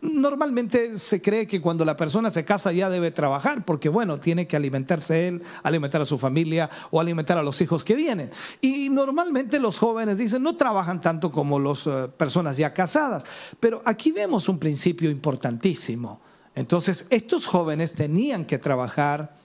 Normalmente 0.00 0.98
se 0.98 1.22
cree 1.22 1.46
que 1.46 1.60
cuando 1.60 1.84
la 1.84 1.96
persona 1.96 2.30
se 2.30 2.44
casa 2.44 2.70
ya 2.70 2.90
debe 2.90 3.10
trabajar, 3.10 3.64
porque 3.64 3.88
bueno, 3.88 4.20
tiene 4.20 4.46
que 4.46 4.56
alimentarse 4.56 5.28
él, 5.28 5.42
alimentar 5.62 6.00
a 6.00 6.04
su 6.04 6.18
familia 6.18 6.68
o 6.90 7.00
alimentar 7.00 7.38
a 7.38 7.42
los 7.42 7.60
hijos 7.60 7.82
que 7.82 7.94
vienen. 7.94 8.30
Y 8.60 8.90
normalmente 8.90 9.58
los 9.58 9.78
jóvenes 9.78 10.18
dicen, 10.18 10.42
no 10.42 10.56
trabajan 10.56 11.00
tanto 11.00 11.32
como 11.32 11.58
las 11.58 11.86
eh, 11.86 12.08
personas 12.16 12.56
ya 12.56 12.74
casadas. 12.74 13.24
Pero 13.58 13.82
aquí 13.84 14.12
vemos 14.12 14.48
un 14.48 14.58
principio 14.58 15.10
importantísimo. 15.10 16.20
Entonces, 16.56 17.06
estos 17.10 17.46
jóvenes 17.46 17.92
tenían 17.92 18.46
que 18.46 18.58
trabajar, 18.58 19.36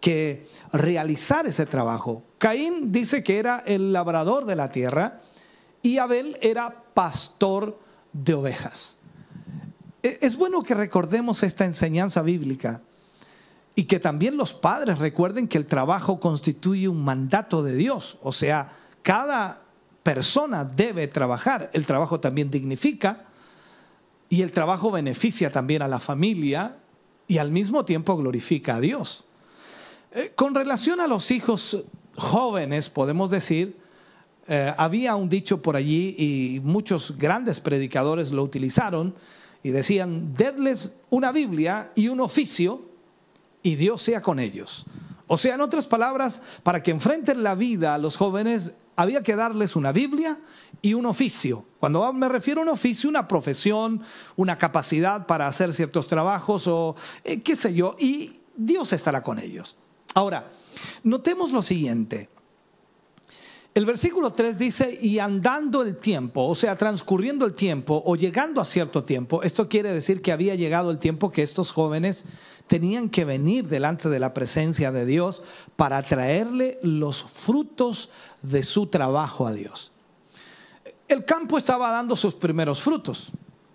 que 0.00 0.46
realizar 0.70 1.46
ese 1.46 1.64
trabajo. 1.64 2.22
Caín 2.36 2.92
dice 2.92 3.24
que 3.24 3.38
era 3.38 3.64
el 3.66 3.92
labrador 3.92 4.44
de 4.44 4.54
la 4.54 4.70
tierra 4.70 5.22
y 5.80 5.96
Abel 5.96 6.36
era 6.42 6.84
pastor 6.92 7.80
de 8.12 8.34
ovejas. 8.34 8.98
E, 10.02 10.18
es 10.20 10.36
bueno 10.36 10.62
que 10.62 10.74
recordemos 10.74 11.42
esta 11.42 11.64
enseñanza 11.64 12.20
bíblica 12.20 12.82
y 13.74 13.84
que 13.84 13.98
también 13.98 14.36
los 14.36 14.52
padres 14.52 14.98
recuerden 14.98 15.48
que 15.48 15.56
el 15.56 15.66
trabajo 15.66 16.20
constituye 16.20 16.86
un 16.86 17.02
mandato 17.02 17.62
de 17.62 17.74
Dios. 17.74 18.18
O 18.22 18.30
sea, 18.30 18.72
cada 19.00 19.62
persona 20.02 20.66
debe 20.66 21.08
trabajar. 21.08 21.70
El 21.72 21.86
trabajo 21.86 22.20
también 22.20 22.50
dignifica 22.50 23.24
y 24.32 24.40
el 24.40 24.50
trabajo 24.50 24.90
beneficia 24.90 25.52
también 25.52 25.82
a 25.82 25.88
la 25.88 26.00
familia 26.00 26.78
y 27.28 27.36
al 27.36 27.50
mismo 27.50 27.84
tiempo 27.84 28.16
glorifica 28.16 28.76
a 28.76 28.80
Dios. 28.80 29.26
Eh, 30.10 30.32
con 30.34 30.54
relación 30.54 31.02
a 31.02 31.06
los 31.06 31.30
hijos 31.30 31.84
jóvenes, 32.16 32.88
podemos 32.88 33.30
decir, 33.30 33.76
eh, 34.48 34.72
había 34.78 35.16
un 35.16 35.28
dicho 35.28 35.60
por 35.60 35.76
allí 35.76 36.14
y 36.16 36.60
muchos 36.64 37.18
grandes 37.18 37.60
predicadores 37.60 38.32
lo 38.32 38.42
utilizaron 38.42 39.14
y 39.62 39.68
decían, 39.68 40.32
dedles 40.32 40.96
una 41.10 41.30
Biblia 41.30 41.92
y 41.94 42.08
un 42.08 42.20
oficio 42.20 42.80
y 43.62 43.74
Dios 43.74 44.00
sea 44.00 44.22
con 44.22 44.40
ellos. 44.40 44.86
O 45.26 45.36
sea, 45.36 45.56
en 45.56 45.60
otras 45.60 45.86
palabras, 45.86 46.40
para 46.62 46.82
que 46.82 46.90
enfrenten 46.90 47.42
la 47.42 47.54
vida 47.54 47.94
a 47.94 47.98
los 47.98 48.16
jóvenes, 48.16 48.72
había 49.02 49.22
que 49.22 49.36
darles 49.36 49.76
una 49.76 49.92
Biblia 49.92 50.38
y 50.80 50.94
un 50.94 51.06
oficio. 51.06 51.64
Cuando 51.78 52.12
me 52.12 52.28
refiero 52.28 52.60
a 52.60 52.64
un 52.64 52.70
oficio, 52.70 53.10
una 53.10 53.28
profesión, 53.28 54.02
una 54.36 54.56
capacidad 54.58 55.26
para 55.26 55.46
hacer 55.46 55.72
ciertos 55.72 56.06
trabajos 56.06 56.66
o 56.66 56.96
eh, 57.24 57.42
qué 57.42 57.56
sé 57.56 57.74
yo, 57.74 57.96
y 57.98 58.40
Dios 58.56 58.92
estará 58.92 59.22
con 59.22 59.38
ellos. 59.38 59.76
Ahora, 60.14 60.50
notemos 61.04 61.52
lo 61.52 61.62
siguiente. 61.62 62.28
El 63.74 63.86
versículo 63.86 64.32
3 64.32 64.58
dice, 64.58 64.98
y 65.00 65.18
andando 65.18 65.82
el 65.82 65.96
tiempo, 65.96 66.46
o 66.46 66.54
sea, 66.54 66.76
transcurriendo 66.76 67.46
el 67.46 67.54
tiempo 67.54 68.02
o 68.04 68.16
llegando 68.16 68.60
a 68.60 68.66
cierto 68.66 69.02
tiempo, 69.02 69.42
esto 69.42 69.66
quiere 69.66 69.90
decir 69.92 70.20
que 70.20 70.30
había 70.30 70.54
llegado 70.54 70.90
el 70.90 70.98
tiempo 70.98 71.30
que 71.30 71.42
estos 71.42 71.72
jóvenes 71.72 72.26
tenían 72.72 73.10
que 73.10 73.26
venir 73.26 73.68
delante 73.68 74.08
de 74.08 74.18
la 74.18 74.32
presencia 74.32 74.90
de 74.92 75.04
Dios 75.04 75.42
para 75.76 76.02
traerle 76.02 76.78
los 76.82 77.22
frutos 77.22 78.08
de 78.40 78.62
su 78.62 78.86
trabajo 78.86 79.46
a 79.46 79.52
Dios. 79.52 79.92
El 81.06 81.26
campo 81.26 81.58
estaba 81.58 81.90
dando 81.90 82.16
sus 82.16 82.32
primeros 82.32 82.80
frutos. 82.80 83.30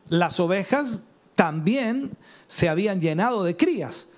Las 0.10 0.40
ovejas 0.40 1.04
también 1.36 2.18
se 2.48 2.70
habían 2.70 3.00
llenado 3.00 3.44
de 3.44 3.56
crías. 3.56 4.10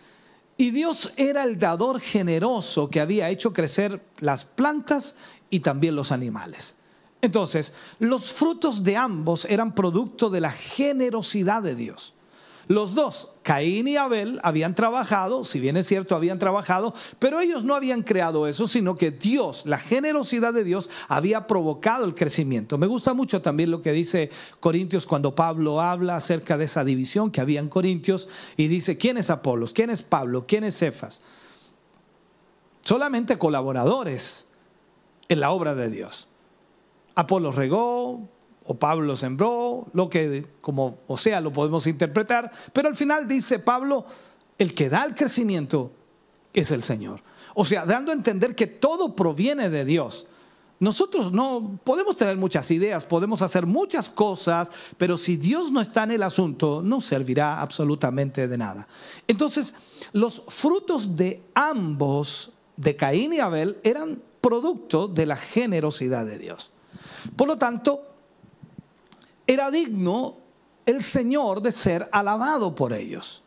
Y 0.55 0.71
Dios 0.71 1.11
era 1.17 1.43
el 1.43 1.59
dador 1.59 1.99
generoso 1.99 2.89
que 2.89 3.01
había 3.01 3.29
hecho 3.29 3.51
crecer 3.51 4.01
las 4.19 4.45
plantas 4.45 5.17
y 5.49 5.59
también 5.59 5.97
los 5.97 6.13
animales. 6.13 6.77
Entonces, 7.21 7.73
los 7.99 8.31
frutos 8.31 8.81
de 8.85 8.95
ambos 8.95 9.43
eran 9.43 9.75
producto 9.75 10.29
de 10.29 10.39
la 10.39 10.51
generosidad 10.51 11.63
de 11.63 11.75
Dios. 11.75 12.13
Los 12.69 12.93
dos, 12.93 13.29
Caín 13.41 13.87
y 13.87 13.97
Abel, 13.97 14.39
habían 14.43 14.75
trabajado, 14.75 15.43
si 15.43 15.59
bien 15.59 15.75
es 15.75 15.87
cierto, 15.87 16.15
habían 16.15 16.37
trabajado, 16.37 16.93
pero 17.17 17.41
ellos 17.41 17.63
no 17.63 17.73
habían 17.73 18.03
creado 18.03 18.45
eso, 18.45 18.67
sino 18.67 18.93
que 18.93 19.09
Dios, 19.09 19.63
la 19.65 19.79
generosidad 19.79 20.53
de 20.53 20.63
Dios, 20.63 20.87
había 21.07 21.47
provocado 21.47 22.05
el 22.05 22.13
crecimiento. 22.13 22.77
Me 22.77 22.85
gusta 22.85 23.15
mucho 23.15 23.41
también 23.41 23.71
lo 23.71 23.81
que 23.81 23.91
dice 23.91 24.29
Corintios 24.59 25.07
cuando 25.07 25.33
Pablo 25.33 25.81
habla 25.81 26.15
acerca 26.15 26.59
de 26.59 26.65
esa 26.65 26.83
división 26.83 27.31
que 27.31 27.41
había 27.41 27.59
en 27.59 27.69
Corintios 27.69 28.29
y 28.55 28.67
dice, 28.67 28.99
¿quién 28.99 29.17
es 29.17 29.31
Apolos? 29.31 29.73
¿Quién 29.73 29.89
es 29.89 30.03
Pablo? 30.03 30.45
¿Quién 30.47 30.63
es 30.63 30.77
Cefas? 30.77 31.21
Solamente 32.81 33.39
colaboradores 33.39 34.47
en 35.27 35.39
la 35.39 35.49
obra 35.49 35.73
de 35.73 35.89
Dios. 35.89 36.27
Apolos 37.15 37.55
regó, 37.55 38.29
o 38.65 38.75
Pablo 38.77 39.15
sembró, 39.15 39.87
lo 39.93 40.09
que 40.09 40.45
como 40.61 40.99
o 41.07 41.17
sea 41.17 41.41
lo 41.41 41.51
podemos 41.51 41.87
interpretar, 41.87 42.51
pero 42.73 42.87
al 42.87 42.95
final 42.95 43.27
dice 43.27 43.59
Pablo, 43.59 44.05
el 44.57 44.73
que 44.73 44.89
da 44.89 45.05
el 45.05 45.15
crecimiento 45.15 45.91
es 46.53 46.71
el 46.71 46.83
Señor. 46.83 47.21
O 47.55 47.65
sea, 47.65 47.85
dando 47.85 48.11
a 48.11 48.15
entender 48.15 48.55
que 48.55 48.67
todo 48.67 49.15
proviene 49.15 49.69
de 49.69 49.85
Dios. 49.85 50.27
Nosotros 50.79 51.33
no 51.33 51.77
podemos 51.83 52.15
tener 52.15 52.37
muchas 52.37 52.71
ideas, 52.71 53.03
podemos 53.03 53.41
hacer 53.41 53.65
muchas 53.65 54.09
cosas, 54.09 54.71
pero 54.97 55.17
si 55.17 55.35
Dios 55.35 55.71
no 55.71 55.81
está 55.81 56.03
en 56.03 56.11
el 56.11 56.23
asunto, 56.23 56.81
no 56.81 57.01
servirá 57.01 57.59
absolutamente 57.59 58.47
de 58.47 58.57
nada. 58.57 58.87
Entonces, 59.27 59.75
los 60.13 60.41
frutos 60.47 61.17
de 61.17 61.43
ambos, 61.53 62.51
de 62.77 62.95
Caín 62.95 63.33
y 63.33 63.39
Abel, 63.39 63.77
eran 63.83 64.21
producto 64.39 65.09
de 65.09 65.25
la 65.25 65.35
generosidad 65.35 66.25
de 66.25 66.37
Dios. 66.37 66.71
Por 67.35 67.49
lo 67.49 67.57
tanto, 67.57 68.08
era 69.49 69.71
digno 69.71 70.37
el 70.85 71.01
Señor 71.01 71.63
de 71.63 71.71
ser 71.71 72.07
alabado 72.11 72.75
por 72.75 72.93
ellos. 72.93 73.43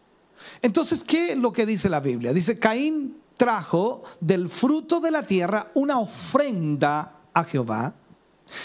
Entonces, 0.61 1.05
¿qué 1.05 1.33
es 1.33 1.39
lo 1.39 1.53
que 1.53 1.65
dice 1.65 1.89
la 1.89 2.01
Biblia? 2.01 2.33
Dice, 2.33 2.59
Caín 2.59 3.19
trajo 3.37 4.03
del 4.21 4.49
fruto 4.49 4.99
de 4.99 5.13
la 5.13 5.23
tierra 5.23 5.71
una 5.75 6.01
ofrenda 6.01 7.21
a 7.33 7.45
Jehová 7.45 7.95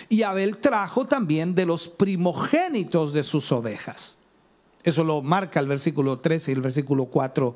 y 0.09 0.23
Abel 0.23 0.57
trajo 0.57 1.05
también 1.05 1.53
de 1.53 1.67
los 1.67 1.87
primogénitos 1.87 3.13
de 3.13 3.21
sus 3.21 3.51
ovejas. 3.51 4.17
Eso 4.83 5.03
lo 5.03 5.21
marca 5.21 5.59
el 5.59 5.67
versículo 5.67 6.17
13 6.17 6.51
y 6.51 6.55
el 6.55 6.61
versículo 6.61 7.05
4 7.05 7.55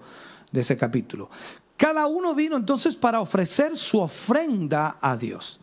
de 0.52 0.60
ese 0.60 0.78
capítulo. 0.78 1.32
Cada 1.76 2.06
uno 2.06 2.36
vino 2.36 2.56
entonces 2.56 2.96
para 2.96 3.20
ofrecer 3.20 3.76
su 3.76 4.00
ofrenda 4.00 4.98
a 5.02 5.18
Dios. 5.18 5.60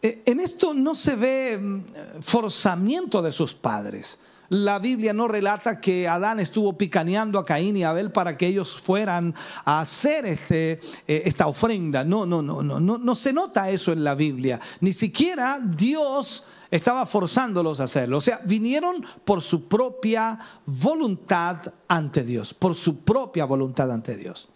Eh, 0.00 0.22
en 0.26 0.40
esto 0.40 0.74
no 0.74 0.94
se 0.94 1.16
ve 1.16 1.58
mm, 1.58 1.84
forzamiento 2.20 3.20
de 3.22 3.32
sus 3.32 3.54
padres. 3.54 4.18
La 4.50 4.78
Biblia 4.78 5.12
no 5.12 5.28
relata 5.28 5.78
que 5.78 6.08
Adán 6.08 6.40
estuvo 6.40 6.78
picaneando 6.78 7.38
a 7.38 7.44
Caín 7.44 7.76
y 7.76 7.84
Abel 7.84 8.10
para 8.10 8.36
que 8.36 8.46
ellos 8.46 8.80
fueran 8.80 9.34
a 9.64 9.80
hacer 9.80 10.24
este, 10.24 10.80
eh, 11.06 11.22
esta 11.26 11.48
ofrenda. 11.48 12.02
No, 12.02 12.24
no, 12.24 12.40
no, 12.40 12.62
no, 12.62 12.80
no, 12.80 12.96
no 12.96 13.14
se 13.14 13.32
nota 13.32 13.68
eso 13.68 13.92
en 13.92 14.02
la 14.02 14.14
Biblia. 14.14 14.58
Ni 14.80 14.94
siquiera 14.94 15.60
Dios 15.60 16.44
estaba 16.70 17.04
forzándolos 17.04 17.80
a 17.80 17.84
hacerlo. 17.84 18.18
O 18.18 18.22
sea, 18.22 18.40
vinieron 18.44 19.04
por 19.24 19.42
su 19.42 19.68
propia 19.68 20.38
voluntad 20.64 21.74
ante 21.86 22.22
Dios, 22.22 22.54
por 22.54 22.74
su 22.74 23.00
propia 23.00 23.44
voluntad 23.44 23.92
ante 23.92 24.16
Dios. 24.16 24.48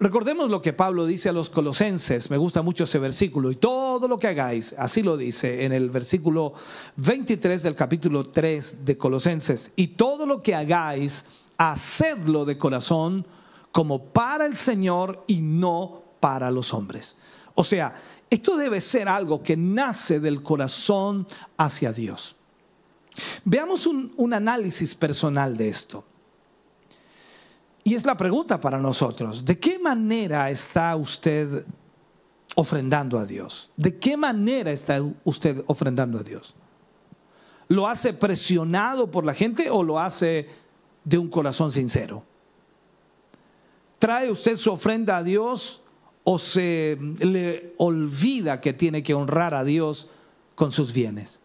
Recordemos 0.00 0.50
lo 0.50 0.60
que 0.60 0.72
Pablo 0.72 1.06
dice 1.06 1.28
a 1.28 1.32
los 1.32 1.48
colosenses, 1.50 2.28
me 2.28 2.36
gusta 2.36 2.62
mucho 2.62 2.84
ese 2.84 2.98
versículo, 2.98 3.52
y 3.52 3.56
todo 3.56 4.08
lo 4.08 4.18
que 4.18 4.26
hagáis, 4.26 4.74
así 4.76 5.02
lo 5.02 5.16
dice 5.16 5.64
en 5.64 5.72
el 5.72 5.88
versículo 5.88 6.54
23 6.96 7.62
del 7.62 7.76
capítulo 7.76 8.28
3 8.28 8.84
de 8.84 8.98
Colosenses, 8.98 9.70
y 9.76 9.88
todo 9.88 10.26
lo 10.26 10.42
que 10.42 10.54
hagáis, 10.54 11.26
hacedlo 11.56 12.44
de 12.44 12.58
corazón 12.58 13.24
como 13.70 14.02
para 14.06 14.46
el 14.46 14.56
Señor 14.56 15.22
y 15.28 15.40
no 15.42 16.02
para 16.18 16.50
los 16.50 16.74
hombres. 16.74 17.16
O 17.54 17.62
sea, 17.62 17.94
esto 18.28 18.56
debe 18.56 18.80
ser 18.80 19.08
algo 19.08 19.44
que 19.44 19.56
nace 19.56 20.18
del 20.18 20.42
corazón 20.42 21.28
hacia 21.56 21.92
Dios. 21.92 22.34
Veamos 23.44 23.86
un, 23.86 24.12
un 24.16 24.34
análisis 24.34 24.94
personal 24.96 25.56
de 25.56 25.68
esto. 25.68 26.04
Y 27.84 27.94
es 27.94 28.06
la 28.06 28.16
pregunta 28.16 28.58
para 28.60 28.78
nosotros, 28.78 29.44
¿de 29.44 29.58
qué 29.58 29.78
manera 29.78 30.48
está 30.48 30.96
usted 30.96 31.66
ofrendando 32.56 33.18
a 33.18 33.26
Dios? 33.26 33.70
¿De 33.76 33.94
qué 33.98 34.16
manera 34.16 34.72
está 34.72 35.02
usted 35.22 35.62
ofrendando 35.66 36.18
a 36.18 36.22
Dios? 36.22 36.54
¿Lo 37.68 37.86
hace 37.86 38.14
presionado 38.14 39.10
por 39.10 39.26
la 39.26 39.34
gente 39.34 39.68
o 39.68 39.82
lo 39.82 40.00
hace 40.00 40.48
de 41.04 41.18
un 41.18 41.28
corazón 41.28 41.72
sincero? 41.72 42.24
¿Trae 43.98 44.30
usted 44.30 44.56
su 44.56 44.72
ofrenda 44.72 45.18
a 45.18 45.22
Dios 45.22 45.82
o 46.24 46.38
se 46.38 46.98
le 47.18 47.74
olvida 47.76 48.62
que 48.62 48.72
tiene 48.72 49.02
que 49.02 49.12
honrar 49.12 49.52
a 49.52 49.62
Dios 49.62 50.08
con 50.54 50.72
sus 50.72 50.94
bienes? 50.94 51.40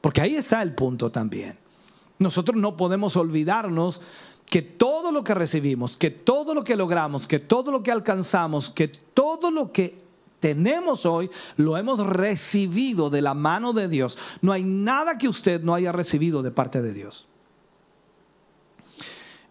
Porque 0.00 0.20
ahí 0.20 0.36
está 0.36 0.62
el 0.62 0.74
punto 0.74 1.10
también. 1.10 1.58
Nosotros 2.18 2.56
no 2.56 2.76
podemos 2.76 3.16
olvidarnos 3.16 4.00
que 4.46 4.62
todo 4.62 5.10
lo 5.10 5.24
que 5.24 5.34
recibimos, 5.34 5.96
que 5.96 6.10
todo 6.10 6.54
lo 6.54 6.64
que 6.64 6.76
logramos, 6.76 7.26
que 7.26 7.38
todo 7.38 7.72
lo 7.72 7.82
que 7.82 7.90
alcanzamos, 7.90 8.70
que 8.70 8.88
todo 8.88 9.50
lo 9.50 9.72
que 9.72 10.02
tenemos 10.40 11.06
hoy, 11.06 11.30
lo 11.56 11.76
hemos 11.76 12.06
recibido 12.06 13.08
de 13.08 13.22
la 13.22 13.34
mano 13.34 13.72
de 13.72 13.88
Dios. 13.88 14.18
No 14.42 14.52
hay 14.52 14.62
nada 14.62 15.16
que 15.16 15.28
usted 15.28 15.62
no 15.62 15.74
haya 15.74 15.90
recibido 15.90 16.42
de 16.42 16.50
parte 16.50 16.82
de 16.82 16.92
Dios. 16.92 17.26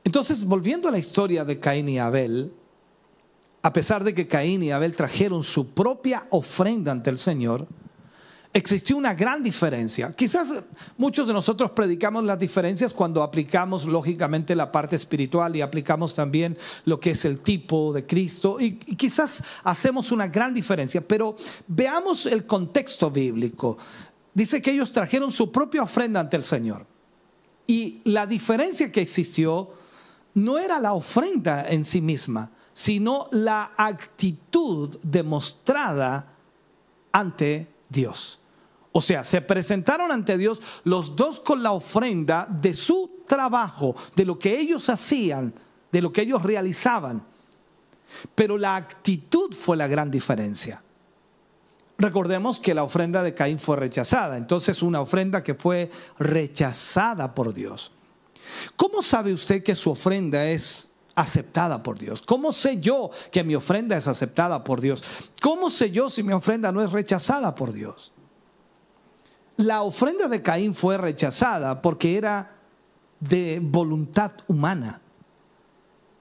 Entonces, 0.03 0.43
volviendo 0.43 0.87
a 0.87 0.91
la 0.91 0.99
historia 0.99 1.45
de 1.45 1.59
Caín 1.59 1.89
y 1.89 1.97
Abel, 1.97 2.53
a 3.61 3.73
pesar 3.73 4.03
de 4.03 4.13
que 4.13 4.27
Caín 4.27 4.61
y 4.61 4.71
Abel 4.71 4.95
trajeron 4.95 5.41
su 5.41 5.69
propia 5.69 6.27
ofrenda 6.29 6.91
ante 6.91 7.09
el 7.09 7.17
Señor, 7.17 7.67
existió 8.53 8.95
una 8.95 9.15
gran 9.15 9.41
diferencia. 9.41 10.11
Quizás 10.11 10.53
muchos 10.95 11.25
de 11.25 11.33
nosotros 11.33 11.71
predicamos 11.71 12.23
las 12.23 12.37
diferencias 12.37 12.93
cuando 12.93 13.23
aplicamos 13.23 13.85
lógicamente 13.85 14.55
la 14.55 14.71
parte 14.71 14.95
espiritual 14.95 15.55
y 15.55 15.61
aplicamos 15.61 16.13
también 16.13 16.57
lo 16.85 16.99
que 16.99 17.11
es 17.11 17.25
el 17.25 17.41
tipo 17.41 17.91
de 17.91 18.05
Cristo 18.05 18.59
y, 18.59 18.73
quizás 18.75 19.43
hacemos 19.63 20.11
una 20.11 20.27
gran 20.27 20.53
diferencia, 20.53 21.05
pero 21.05 21.35
veamos 21.67 22.27
el 22.27 22.45
contexto 22.45 23.09
bíblico. 23.09 23.77
Dice 24.33 24.61
que 24.61 24.71
ellos 24.71 24.91
trajeron 24.91 25.31
su 25.31 25.51
propia 25.51 25.81
ofrenda 25.81 26.19
ante 26.19 26.37
el 26.37 26.43
Señor. 26.43 26.85
Y 27.65 28.01
la 28.03 28.27
diferencia 28.27 28.91
que 28.91 29.01
existió 29.01 29.71
no 30.35 30.59
era 30.59 30.79
la 30.79 30.93
ofrenda 30.93 31.67
en 31.69 31.85
sí 31.85 32.01
misma, 32.01 32.51
sino 32.71 33.29
la 33.31 33.71
actitud 33.77 34.97
demostrada 35.01 36.33
ante 37.11 37.67
Dios. 37.89 38.39
O 38.93 39.01
sea, 39.01 39.23
se 39.23 39.41
presentaron 39.41 40.11
ante 40.11 40.37
Dios 40.37 40.61
los 40.83 41.15
dos 41.15 41.39
con 41.39 41.63
la 41.63 41.71
ofrenda 41.71 42.47
de 42.49 42.73
su 42.75 43.23
trabajo, 43.27 43.95
de 44.15 44.23
lo 44.23 44.37
que 44.37 44.59
ellos 44.59 44.87
hacían, 44.87 45.53
de 45.91 46.01
lo 46.01 46.13
que 46.13 46.21
ellos 46.21 46.43
realizaban. 46.43 47.25
Pero 48.35 48.57
la 48.57 48.75
actitud 48.75 49.53
fue 49.53 49.75
la 49.75 49.87
gran 49.87 50.11
diferencia. 50.11 50.83
Recordemos 51.97 52.59
que 52.59 52.75
la 52.75 52.83
ofrenda 52.83 53.23
de 53.23 53.33
Caín 53.33 53.57
fue 53.57 53.77
rechazada, 53.77 54.37
entonces 54.37 54.83
una 54.83 55.01
ofrenda 55.01 55.43
que 55.43 55.55
fue 55.55 55.91
rechazada 56.19 57.33
por 57.33 57.53
Dios. 57.53 57.91
¿Cómo 58.75 59.01
sabe 59.01 59.33
usted 59.33 59.63
que 59.63 59.73
su 59.73 59.89
ofrenda 59.89 60.45
es 60.45 60.91
aceptada 61.15 61.81
por 61.81 61.97
Dios? 61.97 62.21
¿Cómo 62.21 62.53
sé 62.53 62.79
yo 62.79 63.09
que 63.31 63.43
mi 63.43 63.55
ofrenda 63.55 63.97
es 63.97 64.07
aceptada 64.07 64.63
por 64.63 64.81
Dios? 64.81 65.03
¿Cómo 65.41 65.71
sé 65.71 65.89
yo 65.89 66.11
si 66.11 66.21
mi 66.21 66.33
ofrenda 66.33 66.71
no 66.71 66.83
es 66.83 66.91
rechazada 66.91 67.55
por 67.55 67.73
Dios? 67.73 68.12
La 69.57 69.83
ofrenda 69.83 70.27
de 70.27 70.41
Caín 70.41 70.73
fue 70.73 70.97
rechazada 70.97 71.81
porque 71.81 72.17
era 72.17 72.55
de 73.19 73.59
voluntad 73.61 74.31
humana. 74.47 75.01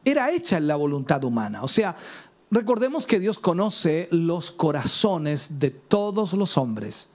Era 0.05 0.31
hecha 0.31 0.59
en 0.59 0.67
la 0.67 0.77
voluntad 0.77 1.25
humana. 1.25 1.63
O 1.63 1.69
sea, 1.69 1.97
recordemos 2.51 3.07
que 3.07 3.21
Dios 3.21 3.39
conoce 3.39 4.09
los 4.11 4.51
corazones 4.51 5.59
de 5.59 5.71
todos 5.71 6.33
los 6.35 6.59
hombres. 6.59 7.09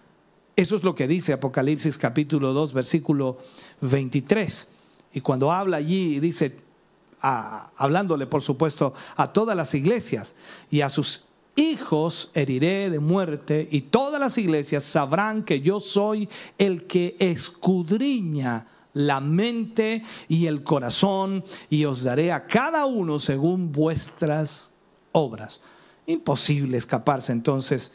Eso 0.56 0.75
es 0.75 0.84
lo 0.84 0.95
que 0.95 1.08
dice 1.08 1.34
Apocalipsis 1.34 1.97
capítulo 1.97 2.53
2, 2.53 2.73
versículo 2.73 3.38
23. 3.82 4.69
Y 5.13 5.21
cuando 5.21 5.51
habla 5.51 5.77
allí, 5.77 6.19
dice, 6.19 6.58
hablándole 7.21 8.25
por 8.25 8.41
supuesto 8.41 8.93
a 9.15 9.32
todas 9.32 9.56
las 9.56 9.73
iglesias 9.75 10.36
y 10.69 10.82
a 10.82 10.89
sus 10.89 11.27
hijos 11.58 12.30
heriré 12.34 12.89
de 12.89 13.00
muerte 13.00 13.67
y 13.70 13.82
todas 13.82 14.22
las 14.22 14.38
iglesias 14.38 14.86
sabrán 14.86 15.43
que 15.43 15.60
yo 15.60 15.82
soy 15.82 16.30
el 16.58 16.88
que 16.88 17.17
escudriña 17.20 18.67
la 18.93 19.20
mente 19.20 20.04
y 20.28 20.48
el 20.48 20.63
corazón 20.63 21.43
y 21.70 21.86
os 21.86 22.04
daré 22.04 22.32
a 22.32 22.48
cada 22.48 22.86
uno 22.86 23.20
según 23.20 23.72
vuestras 23.72 24.72
obras. 25.12 25.62
Imposible 26.06 26.78
escaparse 26.78 27.32
entonces 27.34 27.93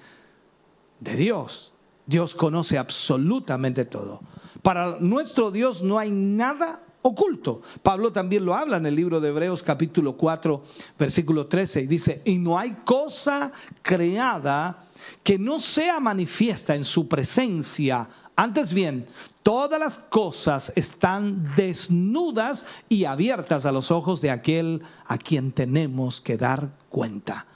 de 1.00 1.16
Dios. 1.16 1.72
Dios 2.06 2.34
conoce 2.34 2.78
absolutamente 2.78 3.84
todo. 3.84 4.20
Para 4.62 4.98
nuestro 5.00 5.50
Dios 5.50 5.82
no 5.82 5.98
hay 5.98 6.10
nada 6.10 6.82
oculto. 7.02 7.62
Pablo 7.82 8.12
también 8.12 8.44
lo 8.44 8.54
habla 8.54 8.78
en 8.78 8.86
el 8.86 8.94
libro 8.94 9.20
de 9.20 9.28
Hebreos 9.28 9.62
capítulo 9.62 10.16
4, 10.16 10.62
versículo 10.98 11.46
13, 11.46 11.82
y 11.82 11.86
dice, 11.86 12.22
y 12.24 12.38
no 12.38 12.58
hay 12.58 12.76
cosa 12.84 13.52
creada 13.82 14.86
que 15.22 15.38
no 15.38 15.60
sea 15.60 16.00
manifiesta 16.00 16.74
en 16.74 16.84
su 16.84 17.08
presencia. 17.08 18.08
Antes 18.36 18.72
bien, 18.72 19.06
todas 19.42 19.78
las 19.78 19.98
cosas 19.98 20.72
están 20.76 21.54
desnudas 21.56 22.66
y 22.88 23.04
abiertas 23.04 23.66
a 23.66 23.72
los 23.72 23.90
ojos 23.90 24.20
de 24.20 24.30
aquel 24.30 24.82
a 25.06 25.18
quien 25.18 25.52
tenemos 25.52 26.20
que 26.20 26.36
dar 26.36 26.70
cuenta. 26.88 27.46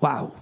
Wow. 0.00 0.32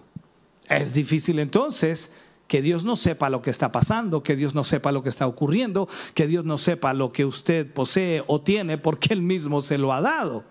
Es 0.68 0.94
difícil 0.94 1.38
entonces 1.38 2.12
que 2.50 2.62
Dios 2.62 2.82
no 2.82 2.96
sepa 2.96 3.30
lo 3.30 3.42
que 3.42 3.50
está 3.50 3.70
pasando, 3.70 4.24
que 4.24 4.34
Dios 4.34 4.56
no 4.56 4.64
sepa 4.64 4.90
lo 4.90 5.04
que 5.04 5.08
está 5.08 5.28
ocurriendo, 5.28 5.88
que 6.14 6.26
Dios 6.26 6.44
no 6.44 6.58
sepa 6.58 6.92
lo 6.92 7.12
que 7.12 7.24
usted 7.24 7.72
posee 7.72 8.24
o 8.26 8.40
tiene 8.40 8.76
porque 8.76 9.14
Él 9.14 9.22
mismo 9.22 9.60
se 9.60 9.78
lo 9.78 9.92
ha 9.92 10.00
dado. 10.00 10.42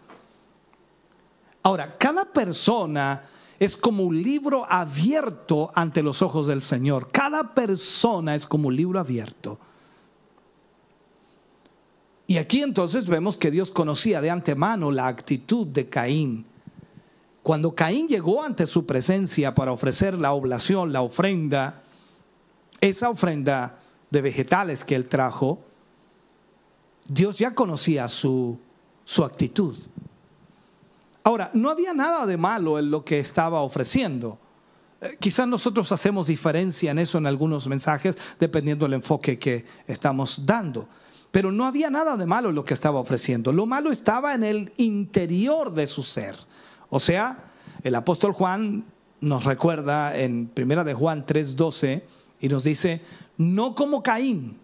Ahora, 1.62 1.98
cada 1.98 2.24
persona 2.24 3.26
es 3.60 3.76
como 3.76 4.04
un 4.06 4.24
libro 4.24 4.66
abierto 4.70 5.72
ante 5.76 6.02
los 6.02 6.22
ojos 6.22 6.48
del 6.48 6.62
Señor. 6.62 7.10
Cada 7.12 7.54
persona 7.54 8.34
es 8.34 8.48
como 8.48 8.70
un 8.70 8.78
libro 8.78 8.98
abierto. 8.98 9.60
Y 12.28 12.38
aquí 12.38 12.62
entonces 12.62 13.08
vemos 13.08 13.38
que 13.38 13.52
Dios 13.52 13.72
conocía 13.72 14.22
de 14.22 14.30
antemano 14.30 14.90
la 14.90 15.08
actitud 15.08 15.68
de 15.68 15.90
Caín. 15.90 16.46
Cuando 17.44 17.76
Caín 17.76 18.08
llegó 18.08 18.42
ante 18.42 18.68
su 18.68 18.86
presencia 18.86 19.54
para 19.54 19.74
ofrecer 19.74 20.18
la 20.18 20.32
oblación, 20.32 20.94
la 20.94 21.02
ofrenda, 21.02 21.84
esa 22.82 23.10
ofrenda 23.10 23.80
de 24.10 24.22
vegetales 24.22 24.84
que 24.84 24.96
él 24.96 25.08
trajo, 25.08 25.60
Dios 27.08 27.38
ya 27.38 27.54
conocía 27.54 28.08
su, 28.08 28.60
su 29.04 29.24
actitud. 29.24 29.78
Ahora, 31.24 31.52
no 31.54 31.70
había 31.70 31.94
nada 31.94 32.26
de 32.26 32.38
malo 32.38 32.80
en 32.80 32.92
lo 32.92 33.04
que 33.04 33.20
estaba 33.20 33.62
ofreciendo. 33.62 34.40
Eh, 35.02 35.18
quizás 35.20 35.48
nosotros 35.48 35.92
hacemos 35.92 36.28
diferencia 36.28 36.92
en 36.92 37.00
eso 37.00 37.18
en 37.18 37.28
algunos 37.28 37.68
mensajes, 37.68 38.18
dependiendo 38.40 38.86
del 38.86 38.94
enfoque 38.94 39.38
que 39.38 39.66
estamos 39.88 40.46
dando. 40.46 40.88
Pero 41.32 41.52
no 41.52 41.66
había 41.66 41.90
nada 41.90 42.18
de 42.18 42.26
malo 42.26 42.50
en 42.50 42.56
lo 42.56 42.66
que 42.66 42.74
estaba 42.74 43.00
ofreciendo. 43.00 43.54
Lo 43.54 43.66
malo 43.66 43.92
estaba 43.92 44.34
en 44.34 44.44
el 44.44 44.74
interior 44.78 45.72
de 45.72 45.86
su 45.86 46.04
ser. 46.04 46.36
O 46.90 47.00
sea, 47.00 47.46
el 47.84 47.94
apóstol 47.96 48.34
Juan 48.34 48.86
nos 49.22 49.44
recuerda 49.44 50.18
en 50.18 50.48
Primera 50.48 50.84
de 50.84 50.94
Juan 50.94 51.26
3:12 51.26 52.04
y 52.40 52.48
nos 52.48 52.64
dice, 52.64 53.02
no 53.38 53.76
como 53.76 54.02
Caín, 54.04 54.58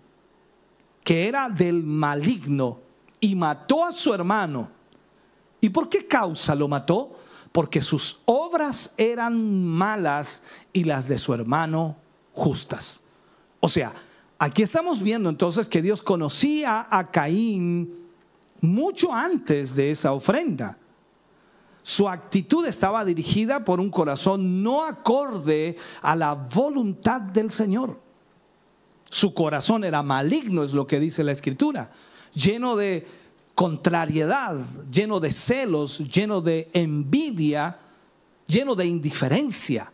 que 1.03 1.27
era 1.27 1.49
del 1.49 1.83
maligno 1.83 2.79
y 3.19 3.35
mató 3.35 3.85
a 3.85 3.91
su 3.91 4.13
hermano. 4.13 4.69
¿Y 5.61 5.69
por 5.69 5.89
qué 5.89 6.07
causa 6.07 6.55
lo 6.55 6.67
mató? 6.67 7.17
Porque 7.51 7.81
sus 7.81 8.19
obras 8.25 8.93
eran 8.97 9.63
malas 9.65 10.43
y 10.73 10.83
las 10.83 11.07
de 11.07 11.17
su 11.17 11.33
hermano 11.33 11.95
justas. 12.33 13.03
O 13.59 13.69
sea, 13.69 13.93
aquí 14.38 14.61
estamos 14.61 15.01
viendo 15.01 15.29
entonces 15.29 15.67
que 15.67 15.81
Dios 15.81 16.01
conocía 16.01 16.88
a 16.89 17.09
Caín 17.11 18.05
mucho 18.61 19.13
antes 19.13 19.75
de 19.75 19.91
esa 19.91 20.13
ofrenda. 20.13 20.77
Su 21.88 22.10
actitud 22.10 22.65
estaba 22.65 23.06
dirigida 23.06 23.63
por 23.63 23.80
un 23.80 23.91
corazón 23.91 24.63
no 24.63 24.84
acorde 24.84 25.78
a 26.02 26.15
la 26.15 26.34
voluntad 26.34 27.21
del 27.21 27.52
Señor. 27.52 28.00
Su 29.08 29.36
corazón 29.36 29.84
era 29.84 30.02
maligno, 30.02 30.63
es 30.63 30.74
lo 30.74 30.88
que 30.88 31.00
dice 31.00 31.24
la 31.24 31.32
escritura, 31.32 31.91
lleno 32.34 32.76
de 32.76 33.08
contrariedad, 33.54 34.58
lleno 34.91 35.19
de 35.19 35.32
celos, 35.32 36.00
lleno 36.00 36.41
de 36.41 36.71
envidia, 36.74 37.78
lleno 38.48 38.74
de 38.74 38.88
indiferencia. 38.88 39.93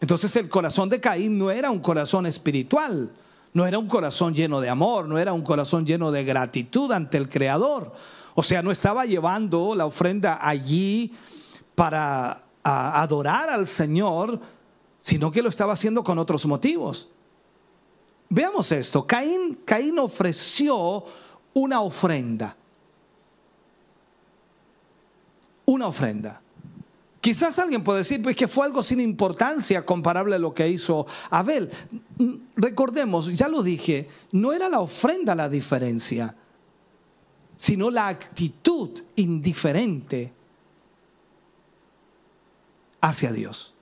Entonces 0.00 0.34
el 0.36 0.48
corazón 0.48 0.88
de 0.88 0.98
Caín 0.98 1.36
no 1.36 1.50
era 1.50 1.70
un 1.70 1.80
corazón 1.80 2.24
espiritual, 2.24 3.12
no 3.52 3.66
era 3.66 3.78
un 3.78 3.86
corazón 3.86 4.34
lleno 4.34 4.62
de 4.62 4.70
amor, 4.70 5.06
no 5.06 5.18
era 5.18 5.34
un 5.34 5.42
corazón 5.42 5.84
lleno 5.84 6.10
de 6.10 6.24
gratitud 6.24 6.90
ante 6.90 7.18
el 7.18 7.28
Creador. 7.28 7.92
O 8.38 8.42
sea, 8.44 8.62
no 8.62 8.70
estaba 8.70 9.04
llevando 9.04 9.74
la 9.74 9.84
ofrenda 9.84 10.38
allí 10.40 11.12
para 11.74 12.40
adorar 12.62 13.50
al 13.50 13.66
Señor, 13.66 14.38
sino 15.00 15.32
que 15.32 15.42
lo 15.42 15.48
estaba 15.48 15.72
haciendo 15.72 16.04
con 16.04 16.20
otros 16.20 16.46
motivos. 16.46 17.08
Veamos 18.28 18.70
esto. 18.70 19.04
Caín, 19.04 19.58
Caín 19.64 19.98
ofreció 19.98 21.04
una 21.52 21.80
ofrenda. 21.80 22.56
Una 25.64 25.88
ofrenda. 25.88 26.40
Quizás 27.20 27.58
alguien 27.58 27.82
puede 27.82 27.98
decir 27.98 28.22
pues, 28.22 28.36
que 28.36 28.46
fue 28.46 28.66
algo 28.66 28.84
sin 28.84 29.00
importancia 29.00 29.84
comparable 29.84 30.36
a 30.36 30.38
lo 30.38 30.54
que 30.54 30.68
hizo 30.68 31.08
Abel. 31.28 31.72
Recordemos, 32.54 33.34
ya 33.34 33.48
lo 33.48 33.64
dije, 33.64 34.08
no 34.30 34.52
era 34.52 34.68
la 34.68 34.78
ofrenda 34.78 35.34
la 35.34 35.48
diferencia 35.48 36.36
sino 37.58 37.90
la 37.90 38.06
actitud 38.06 38.90
indiferente 39.16 40.32
hacia 43.00 43.32
Dios. 43.32 43.74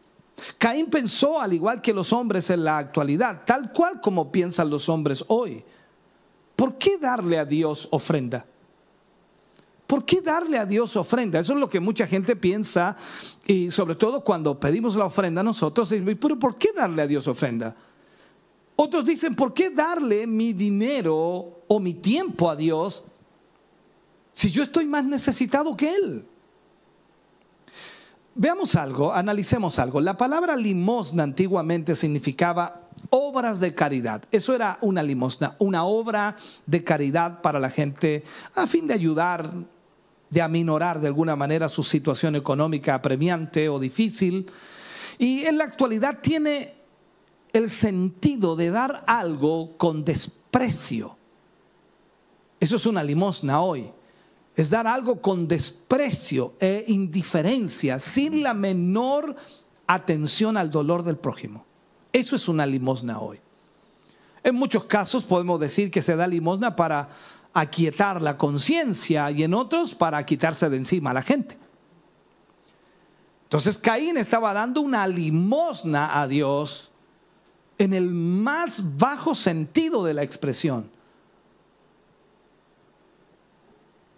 Caín 0.56 0.86
pensó 0.86 1.38
al 1.38 1.52
igual 1.52 1.82
que 1.82 1.92
los 1.92 2.10
hombres 2.14 2.48
en 2.48 2.64
la 2.64 2.78
actualidad, 2.78 3.42
tal 3.44 3.72
cual 3.74 4.00
como 4.00 4.32
piensan 4.32 4.70
los 4.70 4.88
hombres 4.88 5.22
hoy. 5.28 5.62
¿Por 6.56 6.78
qué 6.78 6.96
darle 6.96 7.38
a 7.38 7.44
Dios 7.44 7.86
ofrenda? 7.90 8.46
¿Por 9.86 10.06
qué 10.06 10.22
darle 10.22 10.58
a 10.58 10.64
Dios 10.64 10.96
ofrenda? 10.96 11.38
Eso 11.38 11.52
es 11.52 11.60
lo 11.60 11.68
que 11.68 11.78
mucha 11.78 12.06
gente 12.06 12.34
piensa 12.34 12.96
y 13.46 13.70
sobre 13.70 13.94
todo 13.94 14.24
cuando 14.24 14.58
pedimos 14.58 14.96
la 14.96 15.04
ofrenda 15.04 15.42
nosotros, 15.42 15.92
pero 16.18 16.38
¿por 16.38 16.56
qué 16.56 16.72
darle 16.74 17.02
a 17.02 17.06
Dios 17.06 17.28
ofrenda? 17.28 17.76
Otros 18.74 19.04
dicen, 19.04 19.36
¿por 19.36 19.52
qué 19.52 19.68
darle 19.68 20.26
mi 20.26 20.54
dinero 20.54 21.60
o 21.68 21.78
mi 21.78 21.92
tiempo 21.92 22.48
a 22.48 22.56
Dios 22.56 23.04
si 24.36 24.50
yo 24.50 24.62
estoy 24.62 24.84
más 24.84 25.02
necesitado 25.02 25.74
que 25.74 25.94
Él? 25.94 26.26
Veamos 28.34 28.74
algo, 28.74 29.10
analicemos 29.10 29.78
algo. 29.78 29.98
La 29.98 30.18
palabra 30.18 30.56
limosna 30.56 31.22
antiguamente 31.22 31.94
significaba 31.94 32.82
obras 33.08 33.60
de 33.60 33.74
caridad. 33.74 34.24
Eso 34.30 34.54
era 34.54 34.76
una 34.82 35.02
limosna, 35.02 35.56
una 35.58 35.84
obra 35.86 36.36
de 36.66 36.84
caridad 36.84 37.40
para 37.40 37.58
la 37.58 37.70
gente 37.70 38.24
a 38.54 38.66
fin 38.66 38.86
de 38.86 38.92
ayudar, 38.92 39.54
de 40.28 40.42
aminorar 40.42 41.00
de 41.00 41.06
alguna 41.06 41.34
manera 41.34 41.70
su 41.70 41.82
situación 41.82 42.36
económica 42.36 42.94
apremiante 42.94 43.70
o 43.70 43.78
difícil. 43.78 44.50
Y 45.16 45.46
en 45.46 45.56
la 45.56 45.64
actualidad 45.64 46.18
tiene 46.20 46.74
el 47.54 47.70
sentido 47.70 48.54
de 48.54 48.70
dar 48.70 49.02
algo 49.06 49.78
con 49.78 50.04
desprecio. 50.04 51.16
Eso 52.60 52.76
es 52.76 52.84
una 52.84 53.02
limosna 53.02 53.62
hoy 53.62 53.92
es 54.56 54.70
dar 54.70 54.86
algo 54.86 55.20
con 55.20 55.46
desprecio 55.46 56.54
e 56.58 56.86
indiferencia, 56.88 57.98
sin 57.98 58.42
la 58.42 58.54
menor 58.54 59.36
atención 59.86 60.56
al 60.56 60.70
dolor 60.70 61.02
del 61.02 61.16
prójimo. 61.16 61.66
Eso 62.10 62.34
es 62.34 62.48
una 62.48 62.64
limosna 62.64 63.20
hoy. 63.20 63.38
En 64.42 64.54
muchos 64.54 64.84
casos 64.86 65.24
podemos 65.24 65.60
decir 65.60 65.90
que 65.90 66.00
se 66.00 66.16
da 66.16 66.26
limosna 66.26 66.74
para 66.74 67.10
aquietar 67.52 68.22
la 68.22 68.38
conciencia 68.38 69.30
y 69.30 69.42
en 69.42 69.52
otros 69.52 69.94
para 69.94 70.24
quitarse 70.24 70.70
de 70.70 70.78
encima 70.78 71.10
a 71.10 71.14
la 71.14 71.22
gente. 71.22 71.58
Entonces 73.44 73.76
Caín 73.76 74.16
estaba 74.16 74.54
dando 74.54 74.80
una 74.80 75.06
limosna 75.06 76.20
a 76.20 76.26
Dios 76.26 76.90
en 77.76 77.92
el 77.92 78.10
más 78.10 78.96
bajo 78.96 79.34
sentido 79.34 80.02
de 80.04 80.14
la 80.14 80.22
expresión. 80.22 80.90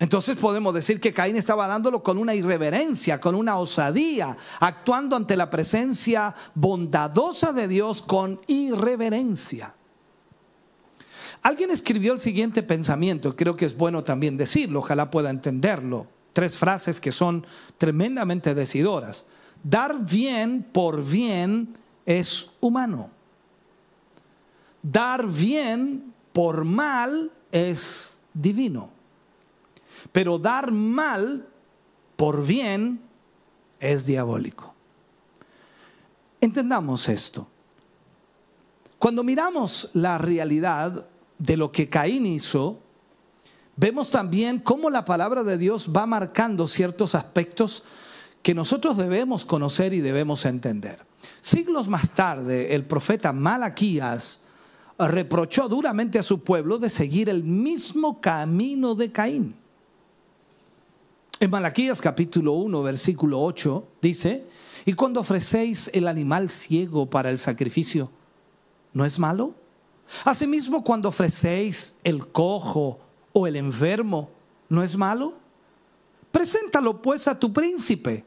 Entonces 0.00 0.37
podemos 0.37 0.72
decir 0.74 1.00
que 1.00 1.12
Caín 1.12 1.37
estaba 1.37 1.66
dándolo 1.66 2.02
con 2.02 2.18
una 2.18 2.34
irreverencia, 2.34 3.20
con 3.20 3.34
una 3.34 3.58
osadía, 3.58 4.37
actuando 4.61 5.16
ante 5.16 5.37
la 5.37 5.50
presencia 5.50 6.34
bondadosa 6.54 7.52
de 7.52 7.66
Dios 7.66 8.02
con 8.02 8.40
irreverencia. 8.46 9.74
Alguien 11.42 11.70
escribió 11.70 12.12
el 12.12 12.20
siguiente 12.20 12.62
pensamiento, 12.62 13.34
creo 13.34 13.56
que 13.56 13.64
es 13.64 13.76
bueno 13.76 14.04
también 14.04 14.37
decirlo, 14.37 14.80
ojalá 14.80 15.11
pueda 15.11 15.30
entenderlo. 15.30 16.06
Tres 16.32 16.56
frases 16.56 17.00
que 17.00 17.11
son 17.11 17.44
tremendamente 17.76 18.54
decidoras. 18.54 19.26
Dar 19.64 20.04
bien 20.04 20.64
por 20.72 21.04
bien 21.04 21.76
es 22.06 22.50
humano. 22.61 23.11
Dar 24.82 25.26
bien 25.26 26.14
por 26.32 26.64
mal 26.64 27.32
es 27.50 28.20
divino. 28.32 28.97
Pero 30.12 30.38
dar 30.38 30.73
mal 30.73 31.47
por 32.16 32.44
bien 32.44 33.01
es 33.81 34.07
diabólico. 34.07 34.75
Entendamos 36.40 37.09
esto. 37.09 37.49
Cuando 38.99 39.23
miramos 39.23 39.90
la 39.92 40.18
realidad 40.18 41.07
de 41.38 41.57
lo 41.57 41.71
que 41.71 41.88
Caín 41.88 42.27
hizo, 42.27 42.81
vemos 43.77 44.11
también 44.11 44.59
cómo 44.59 44.90
la 44.90 45.05
palabra 45.05 45.44
de 45.44 45.57
Dios 45.57 45.90
va 45.97 46.07
marcando 46.07 46.66
ciertos 46.66 47.14
aspectos 47.14 47.85
que 48.42 48.55
nosotros 48.55 48.97
debemos 48.97 49.44
conocer 49.44 49.92
y 49.92 50.01
debemos 50.01 50.44
entender. 50.44 51.07
Siglos 51.40 51.88
más 51.88 52.12
tarde, 52.12 52.75
el 52.75 52.85
profeta 52.85 53.33
Malaquías 53.33 54.42
reprochó 54.99 55.68
duramente 55.68 56.18
a 56.18 56.25
su 56.25 56.42
pueblo 56.42 56.79
de 56.79 56.90
seguir 56.90 57.29
el 57.29 57.44
mismo 57.44 58.21
camino 58.21 58.94
de 58.94 59.12
Caín. 59.12 59.55
En 61.40 61.51
Malaquías 61.53 62.01
capítulo 62.03 62.55
1, 62.55 62.83
versículo 62.83 63.40
8 63.40 63.87
dice, 64.03 64.44
y 64.85 64.94
cuando 64.94 65.20
ofrecéis 65.20 65.88
el 65.94 66.09
animal 66.09 66.48
ciego 66.48 67.09
para 67.09 67.31
el 67.31 67.38
sacrificio, 67.38 68.11
¿no 68.92 69.05
es 69.05 69.20
malo? 69.20 69.55
Asimismo, 70.24 70.83
cuando 70.83 71.09
ofrecéis 71.11 71.94
el 72.03 72.27
cojo 72.27 72.98
o 73.33 73.46
el 73.46 73.55
enfermo, 73.55 74.31
¿no 74.68 74.83
es 74.83 74.96
malo? 74.96 75.35
Preséntalo 76.33 77.01
pues 77.01 77.29
a 77.29 77.38
tu 77.38 77.53
príncipe. 77.53 78.24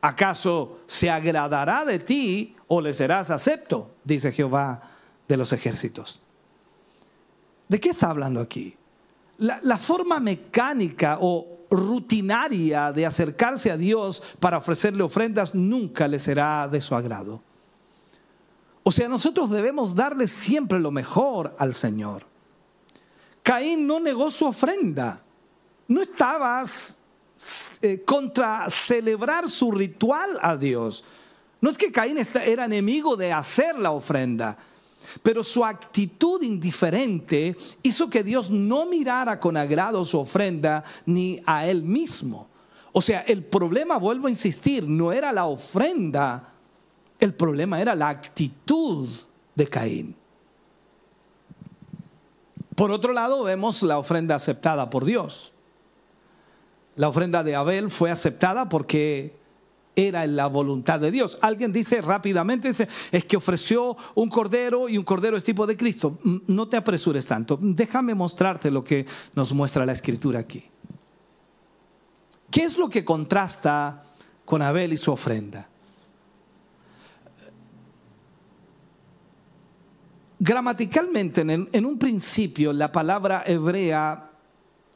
¿Acaso 0.00 0.78
se 0.86 1.10
agradará 1.10 1.84
de 1.84 1.98
ti 1.98 2.56
o 2.66 2.80
le 2.80 2.94
serás 2.94 3.30
acepto? 3.30 3.90
Dice 4.04 4.32
Jehová 4.32 4.90
de 5.28 5.36
los 5.36 5.52
ejércitos. 5.52 6.18
¿De 7.68 7.78
qué 7.78 7.90
está 7.90 8.08
hablando 8.08 8.40
aquí? 8.40 8.74
La, 9.36 9.60
la 9.62 9.76
forma 9.76 10.18
mecánica 10.18 11.18
o 11.20 11.53
rutinaria 11.74 12.92
de 12.92 13.06
acercarse 13.06 13.70
a 13.70 13.76
Dios 13.76 14.22
para 14.40 14.58
ofrecerle 14.58 15.02
ofrendas 15.02 15.54
nunca 15.54 16.08
le 16.08 16.18
será 16.18 16.68
de 16.68 16.80
su 16.80 16.94
agrado. 16.94 17.42
O 18.82 18.92
sea, 18.92 19.08
nosotros 19.08 19.50
debemos 19.50 19.94
darle 19.94 20.28
siempre 20.28 20.78
lo 20.78 20.90
mejor 20.90 21.54
al 21.58 21.74
Señor. 21.74 22.26
Caín 23.42 23.86
no 23.86 23.98
negó 23.98 24.30
su 24.30 24.46
ofrenda. 24.46 25.22
No 25.88 26.02
estabas 26.02 26.98
eh, 27.82 28.02
contra 28.04 28.68
celebrar 28.70 29.50
su 29.50 29.72
ritual 29.72 30.38
a 30.40 30.56
Dios. 30.56 31.04
No 31.60 31.70
es 31.70 31.78
que 31.78 31.90
Caín 31.90 32.18
era 32.18 32.66
enemigo 32.66 33.16
de 33.16 33.32
hacer 33.32 33.78
la 33.78 33.90
ofrenda. 33.90 34.56
Pero 35.22 35.44
su 35.44 35.64
actitud 35.64 36.42
indiferente 36.42 37.56
hizo 37.82 38.08
que 38.08 38.22
Dios 38.22 38.50
no 38.50 38.86
mirara 38.86 39.38
con 39.40 39.56
agrado 39.56 40.04
su 40.04 40.18
ofrenda 40.18 40.84
ni 41.06 41.40
a 41.46 41.66
él 41.66 41.82
mismo. 41.82 42.48
O 42.92 43.02
sea, 43.02 43.22
el 43.22 43.44
problema, 43.44 43.98
vuelvo 43.98 44.28
a 44.28 44.30
insistir, 44.30 44.86
no 44.88 45.12
era 45.12 45.32
la 45.32 45.46
ofrenda. 45.46 46.52
El 47.18 47.34
problema 47.34 47.80
era 47.80 47.94
la 47.94 48.08
actitud 48.08 49.08
de 49.54 49.66
Caín. 49.66 50.16
Por 52.74 52.90
otro 52.90 53.12
lado, 53.12 53.44
vemos 53.44 53.82
la 53.82 53.98
ofrenda 53.98 54.34
aceptada 54.34 54.90
por 54.90 55.04
Dios. 55.04 55.52
La 56.96 57.08
ofrenda 57.08 57.42
de 57.42 57.56
Abel 57.56 57.90
fue 57.90 58.10
aceptada 58.10 58.68
porque 58.68 59.36
era 59.96 60.26
la 60.26 60.46
voluntad 60.46 61.00
de 61.00 61.10
Dios. 61.10 61.38
Alguien 61.40 61.72
dice 61.72 62.00
rápidamente, 62.00 62.70
es 63.12 63.24
que 63.24 63.36
ofreció 63.36 63.96
un 64.14 64.28
cordero 64.28 64.88
y 64.88 64.98
un 64.98 65.04
cordero 65.04 65.36
es 65.36 65.44
tipo 65.44 65.66
de 65.66 65.76
Cristo. 65.76 66.18
Mm, 66.22 66.36
no 66.48 66.68
te 66.68 66.76
apresures 66.76 67.26
tanto. 67.26 67.58
Déjame 67.60 68.14
mostrarte 68.14 68.70
lo 68.70 68.82
que 68.82 69.06
nos 69.34 69.52
muestra 69.52 69.86
la 69.86 69.92
escritura 69.92 70.40
aquí. 70.40 70.64
¿Qué 72.50 72.62
es 72.62 72.78
lo 72.78 72.88
que 72.88 73.04
contrasta 73.04 74.04
con 74.44 74.62
Abel 74.62 74.92
y 74.92 74.96
su 74.96 75.10
ofrenda? 75.10 75.68
Gramaticalmente, 80.38 81.40
en, 81.40 81.86
un 81.86 81.98
principio, 81.98 82.72
la 82.72 82.92
palabra 82.92 83.44
hebrea 83.46 84.30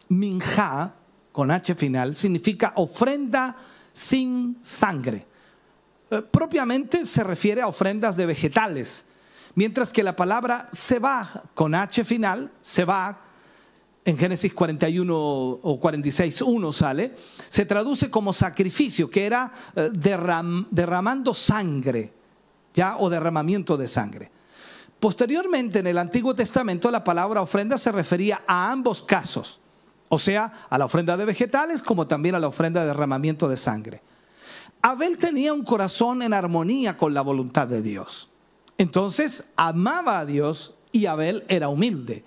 minja, 0.09 0.95
con 1.33 1.51
H 1.51 1.75
final, 1.75 2.15
significa 2.15 2.75
ofrenda 2.77 3.57
sin 3.99 4.59
sangre. 4.61 5.27
Eh, 6.09 6.23
propiamente 6.23 7.05
se 7.05 7.25
refiere 7.25 7.63
a 7.63 7.67
ofrendas 7.67 8.17
de 8.17 8.27
vegetales, 8.27 9.07
mientras 9.57 9.93
que 9.93 10.05
la 10.05 10.15
palabra 10.15 10.69
seba, 10.71 11.43
con 11.53 11.75
H 11.75 12.05
final, 12.05 12.53
seba, 12.61 13.25
en 14.05 14.17
Génesis 14.17 14.55
41 14.55 15.15
o 15.17 15.81
46, 15.81 16.43
1 16.43 16.73
sale, 16.73 17.17
se 17.49 17.67
traduce 17.67 18.09
como 18.09 18.33
sacrificio, 18.33 19.11
que 19.11 19.27
era 19.27 19.53
eh, 19.75 19.91
derramando 19.93 21.35
sangre, 21.35 22.13
ya, 22.73 22.99
o 22.99 23.11
derramamiento 23.11 23.77
de 23.77 23.89
sangre. 23.89 24.31
Posteriormente, 25.01 25.81
en 25.81 25.89
el 25.89 25.99
Antiguo 25.99 26.37
Testamento, 26.37 26.89
la 26.93 27.03
palabra 27.03 27.43
ofrenda 27.43 27.77
se 27.79 27.91
refería 27.91 28.43
a 28.47 28.71
ambos 28.71 29.03
casos 29.03 29.61
o 30.09 30.19
sea, 30.19 30.53
a 30.69 30.79
la 30.79 30.87
ofrenda 30.87 31.17
de 31.17 31.25
vegetales 31.25 31.83
como 31.83 32.07
también 32.07 32.35
a 32.35 32.39
la 32.39 32.49
ofrenda 32.49 32.81
de 32.81 32.89
derramamiento 32.89 33.49
de 33.49 33.57
sangre. 33.57 34.03
Abel 34.81 35.19
tenía 35.19 35.53
un 35.53 35.65
corazón 35.65 36.23
en 36.23 36.33
armonía 36.33 36.97
con 36.97 37.13
la 37.15 37.23
voluntad 37.23 37.67
de 37.67 37.83
Dios. 37.83 38.29
Entonces 38.79 39.51
amaba 39.57 40.21
a 40.21 40.27
Dios 40.27 40.75
y 40.93 41.07
Abel 41.07 41.45
era 41.49 41.69
humilde. 41.69 42.25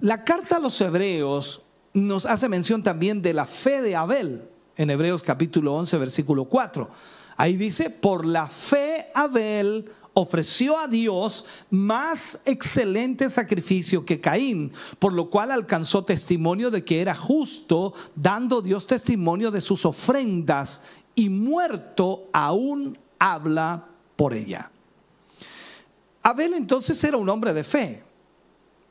La 0.00 0.24
carta 0.24 0.56
a 0.56 0.60
los 0.60 0.80
hebreos 0.80 1.62
nos 1.92 2.26
hace 2.26 2.48
mención 2.48 2.82
también 2.82 3.22
de 3.22 3.34
la 3.34 3.46
fe 3.46 3.82
de 3.82 3.96
Abel 3.96 4.48
en 4.76 4.90
Hebreos 4.90 5.22
capítulo 5.22 5.74
11 5.74 5.98
versículo 5.98 6.44
4. 6.46 6.90
Ahí 7.36 7.56
dice, 7.56 7.90
por 7.90 8.24
la 8.24 8.48
fe 8.48 9.08
Abel 9.14 9.90
ofreció 10.18 10.78
a 10.78 10.88
Dios 10.88 11.44
más 11.70 12.40
excelente 12.46 13.28
sacrificio 13.28 14.06
que 14.06 14.18
Caín, 14.18 14.72
por 14.98 15.12
lo 15.12 15.28
cual 15.28 15.50
alcanzó 15.50 16.06
testimonio 16.06 16.70
de 16.70 16.82
que 16.84 17.02
era 17.02 17.14
justo, 17.14 17.92
dando 18.14 18.62
Dios 18.62 18.86
testimonio 18.86 19.50
de 19.50 19.60
sus 19.60 19.84
ofrendas, 19.84 20.80
y 21.14 21.28
muerto 21.28 22.30
aún 22.32 22.98
habla 23.18 23.88
por 24.16 24.32
ella. 24.32 24.70
Abel 26.22 26.54
entonces 26.54 27.04
era 27.04 27.18
un 27.18 27.28
hombre 27.28 27.52
de 27.52 27.62
fe, 27.62 28.02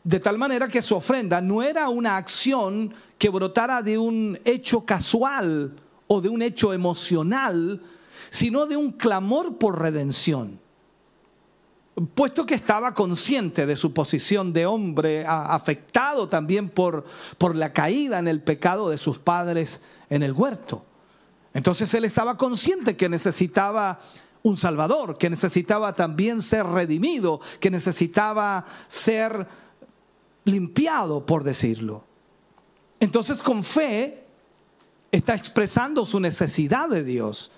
de 0.03 0.19
tal 0.19 0.37
manera 0.37 0.67
que 0.67 0.83
su 0.83 0.95
ofrenda 0.95 1.41
no 1.41 1.63
era 1.63 1.89
una 1.89 2.17
acción 2.17 2.93
que 3.17 3.29
brotara 3.29 3.81
de 3.81 3.97
un 3.97 4.39
hecho 4.45 4.85
casual 4.85 5.75
o 6.05 6.21
de 6.21 6.29
un 6.29 6.43
hecho 6.43 6.71
emocional, 6.71 7.81
sino 8.29 8.67
de 8.67 8.77
un 8.77 8.91
clamor 8.91 9.57
por 9.57 9.81
redención 9.81 10.63
puesto 12.13 12.45
que 12.45 12.55
estaba 12.55 12.93
consciente 12.93 13.65
de 13.65 13.75
su 13.75 13.93
posición 13.93 14.51
de 14.51 14.65
hombre, 14.65 15.25
afectado 15.25 16.27
también 16.27 16.69
por, 16.69 17.05
por 17.37 17.55
la 17.55 17.71
caída 17.71 18.19
en 18.19 18.27
el 18.27 18.41
pecado 18.41 18.89
de 18.89 18.97
sus 18.97 19.17
padres 19.17 19.81
en 20.09 20.21
el 20.21 20.33
huerto. 20.33 20.85
Entonces 21.53 21.93
él 21.93 22.03
estaba 22.03 22.35
consciente 22.35 22.97
que 22.97 23.07
necesitaba 23.07 24.01
un 24.43 24.57
Salvador, 24.57 25.17
que 25.17 25.29
necesitaba 25.29 25.95
también 25.95 26.41
ser 26.41 26.65
redimido, 26.65 27.39
que 27.61 27.71
necesitaba 27.71 28.65
ser 28.87 29.47
limpiado, 30.43 31.25
por 31.25 31.43
decirlo. 31.43 32.03
Entonces 32.99 33.41
con 33.41 33.63
fe 33.63 34.25
está 35.11 35.33
expresando 35.33 36.05
su 36.05 36.19
necesidad 36.19 36.89
de 36.89 37.03
Dios 37.03 37.51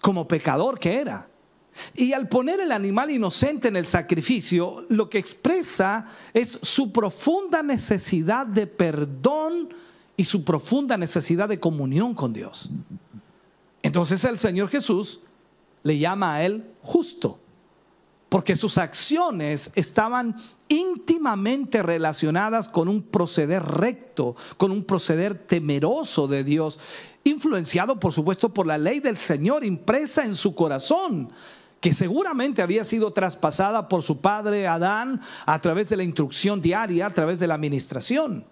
como 0.00 0.28
pecador 0.28 0.78
que 0.78 1.00
era. 1.00 1.28
Y 1.94 2.12
al 2.12 2.28
poner 2.28 2.60
el 2.60 2.72
animal 2.72 3.10
inocente 3.10 3.68
en 3.68 3.76
el 3.76 3.86
sacrificio, 3.86 4.84
lo 4.88 5.08
que 5.08 5.18
expresa 5.18 6.06
es 6.32 6.58
su 6.62 6.92
profunda 6.92 7.62
necesidad 7.62 8.46
de 8.46 8.66
perdón 8.66 9.74
y 10.16 10.24
su 10.24 10.44
profunda 10.44 10.96
necesidad 10.96 11.48
de 11.48 11.60
comunión 11.60 12.14
con 12.14 12.32
Dios. 12.32 12.70
Entonces 13.82 14.24
el 14.24 14.38
Señor 14.38 14.68
Jesús 14.68 15.20
le 15.82 15.98
llama 15.98 16.34
a 16.34 16.44
él 16.44 16.64
justo, 16.82 17.38
porque 18.28 18.56
sus 18.56 18.78
acciones 18.78 19.70
estaban 19.74 20.36
íntimamente 20.68 21.82
relacionadas 21.82 22.68
con 22.68 22.88
un 22.88 23.02
proceder 23.02 23.62
recto, 23.62 24.34
con 24.56 24.72
un 24.72 24.82
proceder 24.82 25.46
temeroso 25.46 26.26
de 26.26 26.42
Dios, 26.42 26.80
influenciado 27.22 28.00
por 28.00 28.12
supuesto 28.12 28.52
por 28.52 28.66
la 28.66 28.78
ley 28.78 29.00
del 29.00 29.18
Señor 29.18 29.64
impresa 29.64 30.24
en 30.24 30.34
su 30.34 30.54
corazón 30.54 31.30
que 31.80 31.92
seguramente 31.92 32.62
había 32.62 32.84
sido 32.84 33.12
traspasada 33.12 33.88
por 33.88 34.02
su 34.02 34.20
padre 34.20 34.66
Adán 34.66 35.20
a 35.44 35.60
través 35.60 35.88
de 35.88 35.96
la 35.96 36.04
instrucción 36.04 36.60
diaria, 36.60 37.06
a 37.06 37.14
través 37.14 37.38
de 37.38 37.46
la 37.46 37.54
administración. 37.54 38.44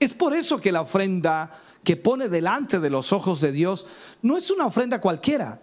Es 0.00 0.12
por 0.12 0.34
eso 0.34 0.60
que 0.60 0.72
la 0.72 0.82
ofrenda 0.82 1.50
que 1.82 1.96
pone 1.96 2.28
delante 2.28 2.80
de 2.80 2.90
los 2.90 3.12
ojos 3.12 3.40
de 3.40 3.52
Dios 3.52 3.86
no 4.22 4.36
es 4.36 4.50
una 4.50 4.66
ofrenda 4.66 5.00
cualquiera. 5.00 5.62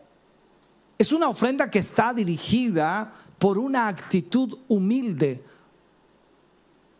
Es 0.97 1.11
una 1.11 1.29
ofrenda 1.29 1.69
que 1.69 1.79
está 1.79 2.13
dirigida 2.13 3.11
por 3.39 3.57
una 3.57 3.87
actitud 3.87 4.59
humilde 4.67 5.43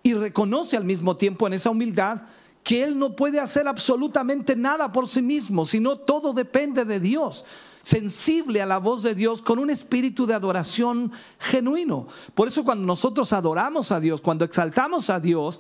y 0.04 0.13
reconoce 0.13 0.76
al 0.76 0.86
mismo 0.86 1.15
tiempo 1.15 1.45
en 1.47 1.54
esa 1.54 1.69
humildad 1.69 2.24
que 2.63 2.84
Él 2.84 2.97
no 2.97 3.15
puede 3.15 3.39
hacer 3.39 3.67
absolutamente 3.67 4.56
nada 4.56 4.91
por 4.91 5.08
sí 5.08 5.21
mismo, 5.21 5.65
sino 5.65 5.97
todo 5.97 6.34
depende 6.34 6.84
de 6.84 7.00
Dios 7.00 7.45
sensible 7.82 8.62
a 8.62 8.65
la 8.65 8.78
voz 8.78 9.04
de 9.04 9.15
Dios 9.15 9.41
con 9.41 9.60
un 9.60 9.70
espíritu 9.70 10.26
de 10.26 10.34
adoración 10.34 11.12
genuino. 11.39 12.08
Por 12.34 12.48
eso 12.48 12.63
cuando 12.63 12.86
nosotros 12.86 13.34
adoramos 13.34 13.91
a 13.91 14.00
Dios, 14.00 14.22
cuando 14.22 14.46
exaltamos 14.46 15.10
a 15.10 15.20
Dios, 15.20 15.60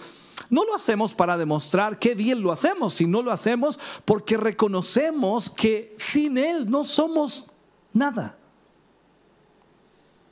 no 0.49 0.65
lo 0.65 0.75
hacemos 0.75 1.13
para 1.13 1.37
demostrar 1.37 1.99
qué 1.99 2.15
bien 2.15 2.41
lo 2.41 2.51
hacemos, 2.51 2.93
sino 2.95 3.21
lo 3.21 3.31
hacemos 3.31 3.79
porque 4.05 4.37
reconocemos 4.37 5.49
que 5.49 5.93
sin 5.97 6.37
Él 6.37 6.69
no 6.69 6.83
somos 6.83 7.45
nada. 7.93 8.37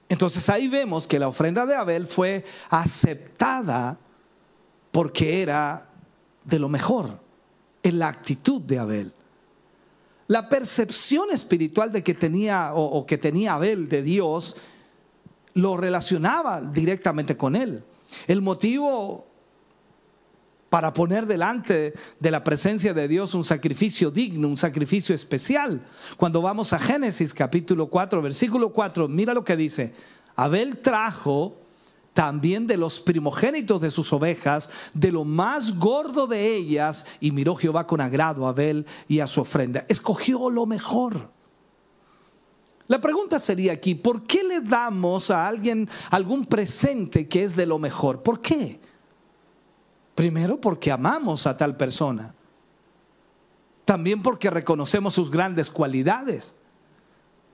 Entonces 0.10 0.50
ahí 0.50 0.68
vemos 0.68 1.08
que 1.08 1.20
la 1.20 1.28
ofrenda 1.28 1.66
de 1.66 1.76
Abel 1.76 2.08
fue 2.08 2.44
aceptada 2.70 4.00
porque 4.92 5.42
era 5.42 5.88
de 6.44 6.60
lo 6.60 6.68
mejor 6.68 7.20
en 7.84 8.00
la 8.00 8.08
actitud 8.08 8.60
de 8.62 8.80
Abel. 8.80 9.14
La 10.30 10.48
percepción 10.48 11.32
espiritual 11.32 11.92
de 11.92 12.04
que 12.04 12.14
tenía 12.14 12.74
o, 12.76 13.04
que 13.08 13.18
tenía 13.18 13.54
Abel 13.54 13.90
de 13.90 14.04
Dios 14.04 14.56
lo 15.56 15.76
relacionaba 15.76 16.62
directamente 16.62 17.36
con 17.36 17.56
él. 17.56 17.84
El 18.28 18.44
motivo 18.44 19.26
para 20.70 20.94
poner 20.94 21.26
delante 21.26 21.96
de 22.20 22.30
la 22.30 22.44
presencia 22.44 22.94
de 22.94 23.08
Dios 23.08 23.34
un 23.34 23.44
sacrificio 23.44 24.12
digno, 24.12 24.50
un 24.50 24.58
sacrificio 24.58 25.16
especial. 25.16 25.82
Cuando 26.16 26.44
vamos 26.44 26.74
a 26.74 26.80
Génesis 26.80 27.34
capítulo 27.34 27.88
4, 27.88 28.22
versículo 28.22 28.72
4, 28.72 29.08
mira 29.08 29.34
lo 29.34 29.44
que 29.44 29.58
dice. 29.58 29.96
Abel 30.36 30.78
trajo 30.78 31.58
también 32.20 32.68
de 32.68 32.76
los 32.76 33.00
primogénitos 33.00 33.80
de 33.80 33.90
sus 33.90 34.12
ovejas, 34.12 34.70
de 34.94 35.10
lo 35.10 35.24
más 35.24 35.80
gordo 35.80 36.28
de 36.28 36.54
ellas, 36.54 37.06
y 37.22 37.32
miró 37.32 37.56
Jehová 37.56 37.88
con 37.88 38.02
agrado 38.02 38.46
a 38.46 38.50
Abel 38.50 38.86
y 39.08 39.22
a 39.22 39.28
su 39.28 39.40
ofrenda. 39.40 39.86
Escogió 39.88 40.50
lo 40.50 40.66
mejor. 40.66 41.30
La 42.90 43.00
pregunta 43.00 43.40
sería 43.40 43.72
aquí, 43.72 43.96
¿por 43.96 44.24
qué 44.24 44.44
le 44.44 44.60
damos 44.60 45.32
a 45.32 45.48
alguien 45.48 45.90
algún 46.12 46.46
presente 46.46 47.26
que 47.30 47.46
es 47.46 47.56
de 47.56 47.66
lo 47.66 47.80
mejor? 47.80 48.22
¿Por 48.22 48.42
qué? 48.42 48.82
Primero 50.14 50.60
porque 50.60 50.92
amamos 50.92 51.48
a 51.48 51.56
tal 51.56 51.78
persona. 51.78 52.36
También 53.86 54.22
porque 54.22 54.50
reconocemos 54.50 55.14
sus 55.14 55.32
grandes 55.32 55.70
cualidades 55.70 56.54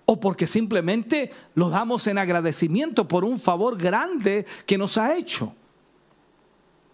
o 0.06 0.20
porque 0.20 0.48
simplemente 0.48 1.32
lo 1.56 1.70
damos 1.70 2.08
en 2.08 2.18
agradecimiento 2.18 3.08
por 3.08 3.26
un 3.26 3.40
favor 3.40 3.78
grande 3.78 4.46
que 4.66 4.78
nos 4.78 4.98
ha 4.98 5.16
hecho. 5.16 5.54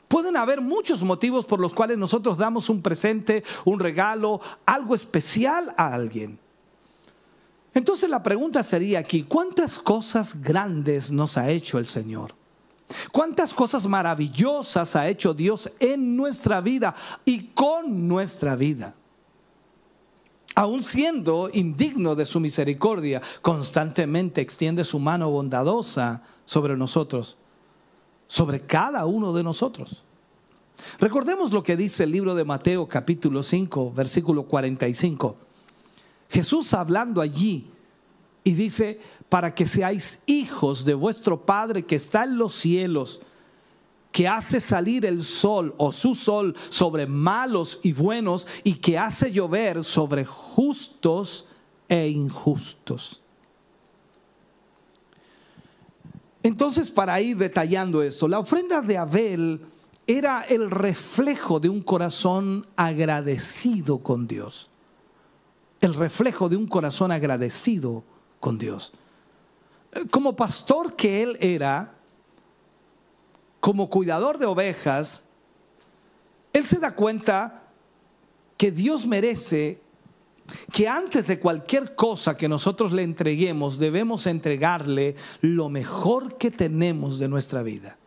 Pueden 0.08 0.36
haber 0.36 0.60
muchos 0.60 1.04
motivos 1.04 1.46
por 1.46 1.60
los 1.60 1.74
cuales 1.74 1.98
nosotros 1.98 2.38
damos 2.38 2.70
un 2.70 2.82
presente, 2.82 3.44
un 3.64 3.80
regalo, 3.80 4.42
algo 4.66 4.94
especial 4.94 5.74
a 5.78 5.94
alguien. 5.94 6.38
Entonces 7.74 8.10
la 8.10 8.22
pregunta 8.22 8.64
sería 8.64 9.00
aquí, 9.00 9.24
¿cuántas 9.24 9.80
cosas 9.80 10.42
grandes 10.42 11.12
nos 11.12 11.38
ha 11.38 11.50
hecho 11.50 11.80
el 11.80 11.86
Señor? 11.86 12.36
¿Cuántas 13.12 13.54
cosas 13.54 13.88
maravillosas 13.88 14.98
ha 14.98 15.08
hecho 15.08 15.34
Dios 15.34 15.72
en 15.80 16.18
nuestra 16.18 16.60
vida 16.60 16.94
y 17.24 17.48
con 17.48 18.08
nuestra 18.08 18.58
vida? 18.58 18.96
Aún 20.56 20.84
siendo 20.84 21.50
indigno 21.54 22.16
de 22.16 22.26
su 22.26 22.40
misericordia, 22.40 23.22
constantemente 23.42 24.42
extiende 24.42 24.84
su 24.84 25.00
mano 25.00 25.30
bondadosa 25.30 26.24
sobre 26.46 26.76
nosotros, 26.76 27.38
sobre 28.28 28.62
cada 28.62 29.06
uno 29.06 29.34
de 29.34 29.44
nosotros. 29.44 30.04
Recordemos 31.00 31.52
lo 31.52 31.64
que 31.64 31.78
dice 31.78 32.04
el 32.04 32.12
libro 32.12 32.36
de 32.36 32.44
Mateo 32.44 32.88
capítulo 32.88 33.44
5, 33.44 33.94
versículo 33.94 34.44
45. 34.44 35.38
Jesús 36.30 36.74
hablando 36.74 37.22
allí 37.22 37.70
y 38.44 38.54
dice, 38.54 39.00
para 39.30 39.54
que 39.54 39.66
seáis 39.66 40.22
hijos 40.26 40.84
de 40.84 40.94
vuestro 40.94 41.46
Padre 41.46 41.86
que 41.86 41.96
está 41.96 42.24
en 42.24 42.38
los 42.38 42.54
cielos, 42.54 43.22
que 44.12 44.28
hace 44.28 44.60
salir 44.60 45.06
el 45.06 45.24
sol 45.24 45.74
o 45.78 45.92
su 45.92 46.16
sol 46.16 46.56
sobre 46.70 47.08
malos 47.08 47.80
y 47.82 47.94
buenos 47.94 48.48
y 48.64 48.76
que 48.76 48.98
hace 48.98 49.32
llover 49.32 49.84
sobre 49.84 50.26
justos 50.26 51.48
e 51.88 52.08
injustos. 52.10 53.22
Entonces, 56.44 56.90
para 56.90 57.22
ir 57.22 57.38
detallando 57.38 58.02
esto, 58.02 58.28
la 58.28 58.40
ofrenda 58.40 58.82
de 58.82 58.98
Abel 58.98 59.62
era 60.08 60.42
el 60.42 60.72
reflejo 60.72 61.60
de 61.60 61.70
un 61.70 61.82
corazón 61.82 62.66
agradecido 62.76 64.00
con 64.00 64.28
Dios. 64.28 64.70
El 65.80 65.94
reflejo 65.94 66.50
de 66.50 66.58
un 66.58 66.68
corazón 66.68 67.12
agradecido 67.12 68.04
con 68.40 68.58
Dios. 68.58 68.92
Como 70.10 70.36
pastor 70.36 70.96
que 70.96 71.24
él 71.24 71.38
era, 71.40 71.96
como 73.62 73.90
cuidador 73.90 74.38
de 74.38 74.48
ovejas, 74.48 75.24
él 76.52 76.66
se 76.66 76.80
da 76.80 76.94
cuenta 76.94 77.64
que 78.58 78.72
Dios 78.72 79.06
merece 79.06 79.80
que 80.74 80.90
antes 80.90 81.28
de 81.28 81.40
cualquier 81.40 81.96
cosa 81.96 82.36
que 82.36 82.50
nosotros 82.50 82.92
le 82.92 83.04
entreguemos, 83.04 83.78
debemos 83.78 84.28
entregarle 84.28 85.16
lo 85.40 85.70
mejor 85.70 86.38
que 86.38 86.52
tenemos 86.52 87.20
de 87.20 87.30
nuestra 87.30 87.64
vida. 87.64 87.98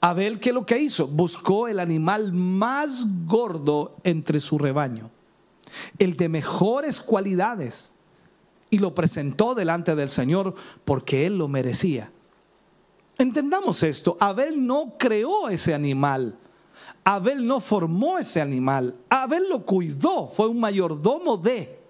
Abel, 0.00 0.38
¿qué 0.38 0.50
es 0.50 0.54
lo 0.54 0.66
que 0.66 0.78
hizo? 0.78 1.08
Buscó 1.08 1.66
el 1.66 1.80
animal 1.80 2.32
más 2.32 3.04
gordo 3.24 3.96
entre 4.04 4.38
su 4.38 4.58
rebaño, 4.58 5.10
el 5.98 6.16
de 6.16 6.28
mejores 6.28 7.00
cualidades, 7.00 7.92
y 8.70 8.78
lo 8.78 8.94
presentó 8.94 9.54
delante 9.54 9.96
del 9.96 10.08
Señor 10.08 10.54
porque 10.84 11.26
él 11.26 11.38
lo 11.38 11.48
merecía. 11.48 12.12
Entendamos 13.18 13.82
esto, 13.82 14.16
Abel 14.20 14.66
no 14.66 14.94
creó 14.98 15.48
ese 15.48 15.72
animal, 15.72 16.38
Abel 17.02 17.46
no 17.46 17.60
formó 17.60 18.18
ese 18.18 18.42
animal, 18.42 18.96
Abel 19.08 19.48
lo 19.48 19.64
cuidó, 19.64 20.28
fue 20.28 20.48
un 20.48 20.60
mayordomo 20.60 21.38
de 21.38 21.85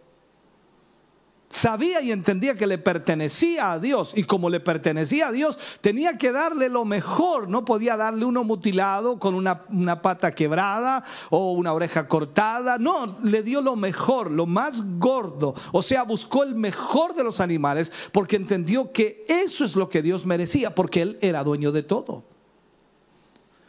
sabía 1.49 2.01
y 2.01 2.13
entendía 2.13 2.55
que 2.55 2.67
le 2.67 2.79
pertenecía 2.79 3.73
a 3.73 3.79
Dios 3.79 4.13
y 4.15 4.25
como 4.25 4.51
le 4.51 4.61
pertenecía 4.61 5.29
a 5.29 5.33
Dios 5.33 5.59
tenía 5.81 6.19
que 6.19 6.33
darle 6.33 6.69
lo 6.69 6.85
mejor, 6.85 7.49
no 7.49 7.65
podía 7.65 7.97
darle 7.97 8.25
uno 8.25 8.45
mutilado 8.45 9.19
con 9.19 9.35
una, 9.35 10.03
pata 10.03 10.33
quebrada 10.33 11.05
o 11.31 11.53
una 11.53 11.73
oreja 11.73 12.09
cortada, 12.09 12.79
no, 12.79 13.19
le 13.23 13.43
dio 13.43 13.61
lo 13.61 13.77
mejor, 13.77 14.31
lo 14.31 14.47
más 14.47 14.83
gordo, 14.99 15.55
o 15.73 15.83
sea, 15.83 16.03
buscó 16.03 16.43
el 16.43 16.55
mejor 16.55 17.15
de 17.15 17.25
los 17.25 17.41
animales 17.41 17.93
porque 18.13 18.37
entendió 18.37 18.93
que 18.93 19.25
eso 19.29 19.65
es 19.65 19.77
lo 19.77 19.89
que 19.89 20.03
Dios 20.03 20.27
merecía, 20.27 20.75
porque 20.75 21.03
Él 21.03 21.19
era 21.21 21.45
dueño 21.45 21.73
de 21.73 21.83
todo. 21.83 22.25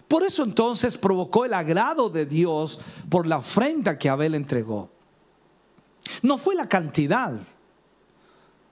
Por 0.08 0.24
eso 0.24 0.44
entonces 0.44 0.98
provocó 0.98 1.44
el 1.44 1.54
agrado 1.54 2.10
de 2.10 2.26
Dios 2.26 2.80
por 3.10 3.28
la 3.28 3.40
ofrenda 3.40 3.98
que 3.98 4.08
Abel 4.08 4.36
entregó. 4.36 4.90
No 6.22 6.38
fue 6.38 6.56
la 6.56 6.70
cantidad, 6.70 7.34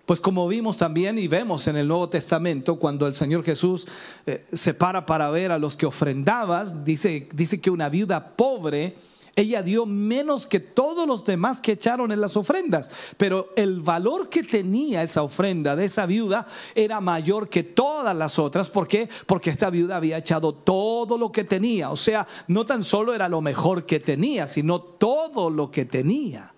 pues 0.06 0.20
como 0.20 0.48
vimos 0.48 0.78
también 0.78 1.18
y 1.18 1.28
vemos 1.28 1.68
en 1.68 1.78
el 1.78 1.88
Nuevo 1.88 2.10
Testamento, 2.10 2.78
cuando 2.78 3.08
el 3.08 3.16
Señor 3.16 3.44
Jesús 3.44 3.88
eh, 4.26 4.46
se 4.54 4.74
para 4.74 5.06
para 5.06 5.30
ver 5.30 5.52
a 5.52 5.58
los 5.58 5.76
que 5.76 5.86
ofrendabas, 5.86 6.86
dice, 6.86 7.28
dice 7.34 7.60
que 7.60 7.72
una 7.72 7.90
viuda 7.90 8.36
pobre, 8.36 8.96
ella 9.36 9.62
dio 9.62 9.86
menos 9.86 10.48
que 10.48 10.62
todos 10.62 11.08
los 11.08 11.26
demás 11.26 11.60
que 11.60 11.74
echaron 11.74 12.12
en 12.12 12.22
las 12.22 12.38
ofrendas, 12.38 12.90
pero 13.18 13.50
el 13.58 13.82
valor 13.82 14.30
que 14.30 14.44
tenía 14.44 15.04
esa 15.04 15.24
ofrenda 15.24 15.76
de 15.76 15.86
esa 15.86 16.06
viuda 16.06 16.48
era 16.74 17.02
mayor 17.02 17.50
que 17.50 17.64
todas 17.64 18.16
las 18.16 18.40
otras. 18.40 18.70
¿Por 18.70 18.88
qué? 18.88 19.10
Porque 19.26 19.50
esta 19.50 19.70
viuda 19.70 19.98
había 19.98 20.20
echado 20.20 20.54
todo 20.54 21.18
lo 21.18 21.32
que 21.32 21.44
tenía, 21.44 21.92
o 21.92 21.98
sea, 21.98 22.26
no 22.48 22.66
tan 22.66 22.84
solo 22.84 23.14
era 23.14 23.28
lo 23.28 23.42
mejor 23.42 23.86
que 23.86 24.00
tenía, 24.00 24.48
sino 24.48 24.80
todo 24.80 25.50
lo 25.50 25.70
que 25.70 25.84
tenía. 25.84 26.55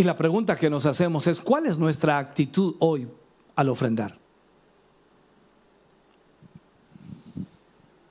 Y 0.00 0.02
la 0.02 0.16
pregunta 0.16 0.56
que 0.56 0.70
nos 0.70 0.86
hacemos 0.86 1.26
es, 1.26 1.42
¿cuál 1.42 1.66
es 1.66 1.76
nuestra 1.76 2.16
actitud 2.16 2.74
hoy 2.78 3.06
al 3.54 3.68
ofrendar? 3.68 4.16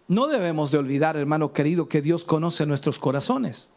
No 0.08 0.28
debemos 0.28 0.70
de 0.70 0.78
olvidar, 0.78 1.18
hermano 1.18 1.52
querido, 1.52 1.90
que 1.90 2.04
Dios 2.04 2.26
conoce 2.26 2.68
nuestros 2.68 3.00
corazones. 3.00 3.68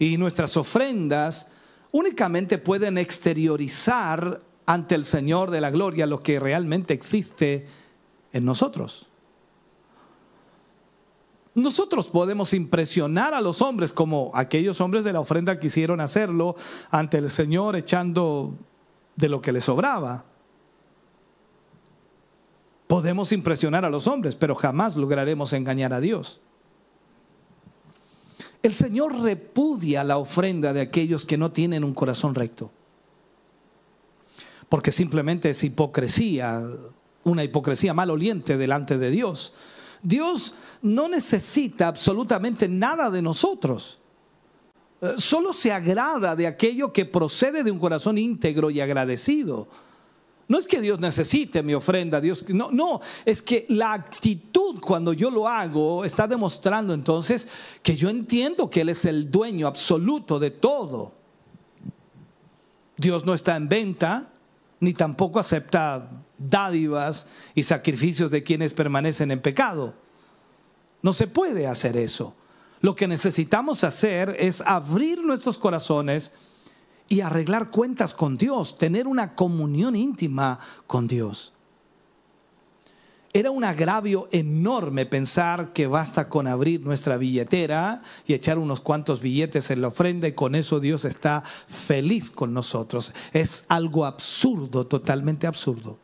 Y 0.00 0.16
nuestras 0.16 0.56
ofrendas 0.56 1.46
únicamente 1.92 2.58
pueden 2.58 2.98
exteriorizar 2.98 4.40
ante 4.66 4.96
el 4.96 5.04
Señor 5.04 5.52
de 5.52 5.60
la 5.60 5.70
gloria 5.70 6.04
lo 6.04 6.18
que 6.18 6.40
realmente 6.40 6.94
existe 6.94 7.68
en 8.32 8.44
nosotros. 8.44 9.06
Nosotros 11.56 12.08
podemos 12.08 12.52
impresionar 12.52 13.32
a 13.32 13.40
los 13.40 13.62
hombres 13.62 13.90
como 13.90 14.30
aquellos 14.34 14.78
hombres 14.82 15.04
de 15.04 15.14
la 15.14 15.20
ofrenda 15.20 15.58
quisieron 15.58 16.02
hacerlo 16.02 16.54
ante 16.90 17.16
el 17.16 17.30
Señor 17.30 17.76
echando 17.76 18.52
de 19.16 19.30
lo 19.30 19.40
que 19.40 19.52
les 19.52 19.64
sobraba. 19.64 20.26
Podemos 22.86 23.32
impresionar 23.32 23.86
a 23.86 23.90
los 23.90 24.06
hombres, 24.06 24.36
pero 24.36 24.54
jamás 24.54 24.96
lograremos 24.96 25.54
engañar 25.54 25.94
a 25.94 26.00
Dios. 26.00 26.42
El 28.62 28.74
Señor 28.74 29.18
repudia 29.18 30.04
la 30.04 30.18
ofrenda 30.18 30.74
de 30.74 30.82
aquellos 30.82 31.24
que 31.24 31.38
no 31.38 31.52
tienen 31.52 31.84
un 31.84 31.94
corazón 31.94 32.34
recto, 32.34 32.70
porque 34.68 34.92
simplemente 34.92 35.48
es 35.48 35.64
hipocresía, 35.64 36.68
una 37.24 37.44
hipocresía 37.44 37.94
maloliente 37.94 38.58
delante 38.58 38.98
de 38.98 39.10
Dios 39.10 39.54
Dios 40.06 40.54
no 40.82 41.08
necesita 41.08 41.88
absolutamente 41.88 42.68
nada 42.68 43.10
de 43.10 43.20
nosotros. 43.20 43.98
Eh, 45.00 45.14
solo 45.18 45.52
se 45.52 45.72
agrada 45.72 46.36
de 46.36 46.46
aquello 46.46 46.92
que 46.92 47.04
procede 47.04 47.64
de 47.64 47.72
un 47.72 47.80
corazón 47.80 48.16
íntegro 48.16 48.70
y 48.70 48.80
agradecido. 48.80 49.66
No 50.46 50.58
es 50.60 50.68
que 50.68 50.80
Dios 50.80 51.00
necesite 51.00 51.60
mi 51.64 51.74
ofrenda, 51.74 52.20
Dios 52.20 52.48
no, 52.50 52.70
no, 52.70 53.00
es 53.24 53.42
que 53.42 53.66
la 53.68 53.94
actitud 53.94 54.78
cuando 54.80 55.12
yo 55.12 55.28
lo 55.28 55.48
hago 55.48 56.04
está 56.04 56.28
demostrando 56.28 56.94
entonces 56.94 57.48
que 57.82 57.96
yo 57.96 58.08
entiendo 58.08 58.70
que 58.70 58.82
él 58.82 58.90
es 58.90 59.06
el 59.06 59.28
dueño 59.28 59.66
absoluto 59.66 60.38
de 60.38 60.52
todo. 60.52 61.14
Dios 62.96 63.24
no 63.24 63.34
está 63.34 63.56
en 63.56 63.68
venta, 63.68 64.30
ni 64.78 64.94
tampoco 64.94 65.40
acepta 65.40 66.08
dádivas 66.38 67.26
y 67.54 67.62
sacrificios 67.62 68.30
de 68.30 68.42
quienes 68.42 68.72
permanecen 68.72 69.30
en 69.30 69.40
pecado. 69.40 69.94
No 71.02 71.12
se 71.12 71.26
puede 71.26 71.66
hacer 71.66 71.96
eso. 71.96 72.34
Lo 72.80 72.94
que 72.94 73.08
necesitamos 73.08 73.84
hacer 73.84 74.36
es 74.38 74.60
abrir 74.60 75.24
nuestros 75.24 75.58
corazones 75.58 76.32
y 77.08 77.20
arreglar 77.20 77.70
cuentas 77.70 78.14
con 78.14 78.36
Dios, 78.36 78.76
tener 78.76 79.06
una 79.06 79.34
comunión 79.34 79.96
íntima 79.96 80.58
con 80.86 81.06
Dios. 81.06 81.52
Era 83.32 83.50
un 83.50 83.64
agravio 83.64 84.28
enorme 84.32 85.04
pensar 85.04 85.74
que 85.74 85.86
basta 85.86 86.28
con 86.28 86.46
abrir 86.46 86.80
nuestra 86.80 87.18
billetera 87.18 88.02
y 88.26 88.32
echar 88.32 88.58
unos 88.58 88.80
cuantos 88.80 89.20
billetes 89.20 89.70
en 89.70 89.82
la 89.82 89.88
ofrenda 89.88 90.26
y 90.26 90.32
con 90.32 90.54
eso 90.54 90.80
Dios 90.80 91.04
está 91.04 91.42
feliz 91.68 92.30
con 92.30 92.54
nosotros. 92.54 93.12
Es 93.34 93.66
algo 93.68 94.06
absurdo, 94.06 94.86
totalmente 94.86 95.46
absurdo. 95.46 95.98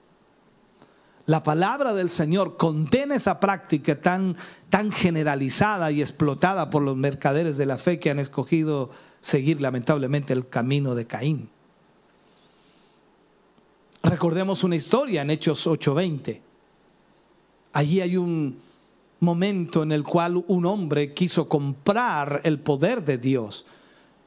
La 1.27 1.43
palabra 1.43 1.95
del 1.95 2.11
Señor 2.11 2.57
condena 2.57 3.15
esa 3.15 3.39
práctica 3.39 4.01
tan, 4.01 4.37
tan 4.71 4.91
generalizada 4.91 5.91
y 5.93 6.01
explotada 6.01 6.71
por 6.71 6.83
los 6.83 6.97
mercaderes 6.97 7.57
de 7.57 7.67
la 7.67 7.79
fe 7.79 8.01
que 8.01 8.11
han 8.11 8.19
escogido 8.19 8.91
seguir 9.21 9.61
lamentablemente 9.61 10.33
el 10.33 10.49
camino 10.49 10.95
de 10.95 11.07
Caín. 11.07 11.49
Recordemos 14.03 14.65
una 14.65 14.77
historia 14.77 15.23
en 15.23 15.31
Hechos 15.31 15.67
8:20 15.67 16.41
Allí 17.73 18.01
hay 18.01 18.17
un, 18.17 18.61
momento 19.23 19.85
en 19.85 19.93
el 19.93 20.03
cual 20.03 20.45
un 20.49 20.67
hombre 20.67 21.15
quiso 21.15 21.49
comprar 21.49 22.41
el 22.43 22.59
poder 22.59 23.05
de 23.05 23.19
Dios. 23.19 23.65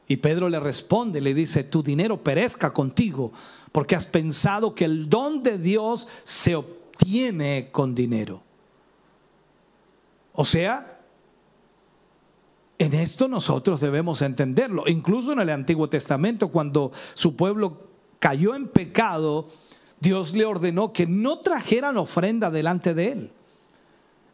Y 0.08 0.16
Pedro 0.16 0.48
le 0.48 0.58
responde, 0.58 1.20
le 1.20 1.34
dice, 1.34 1.64
tu 1.64 1.82
dinero 1.82 2.22
perezca 2.22 2.72
contigo, 2.72 3.30
porque 3.72 3.94
has 3.94 4.06
pensado 4.06 4.74
que 4.74 4.86
el 4.86 5.10
don 5.10 5.42
de 5.42 5.58
Dios 5.58 6.08
se 6.24 6.56
obtiene 6.96 7.68
con 7.70 7.94
dinero. 7.94 8.42
O 10.32 10.44
sea, 10.44 11.00
en 12.78 12.94
esto 12.94 13.28
nosotros 13.28 13.80
debemos 13.80 14.22
entenderlo. 14.22 14.84
Incluso 14.86 15.32
en 15.32 15.40
el 15.40 15.50
Antiguo 15.50 15.88
Testamento, 15.88 16.48
cuando 16.48 16.92
su 17.14 17.36
pueblo 17.36 17.88
cayó 18.18 18.54
en 18.54 18.68
pecado, 18.68 19.48
Dios 20.00 20.34
le 20.34 20.44
ordenó 20.44 20.92
que 20.92 21.06
no 21.06 21.38
trajeran 21.38 21.96
ofrenda 21.96 22.50
delante 22.50 22.94
de 22.94 23.12
él. 23.12 23.32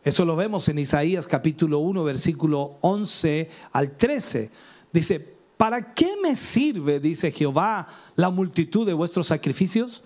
Eso 0.04 0.24
lo 0.24 0.34
vemos 0.34 0.68
en 0.68 0.80
Isaías 0.80 1.28
capítulo 1.28 1.78
1, 1.78 2.02
versículo 2.02 2.78
11 2.80 3.48
al 3.70 3.96
13. 3.96 4.50
Dice, 4.92 5.36
¿para 5.56 5.94
qué 5.94 6.14
me 6.20 6.34
sirve, 6.34 6.98
dice 6.98 7.30
Jehová, 7.30 7.86
la 8.16 8.30
multitud 8.30 8.84
de 8.84 8.92
vuestros 8.92 9.28
sacrificios? 9.28 10.02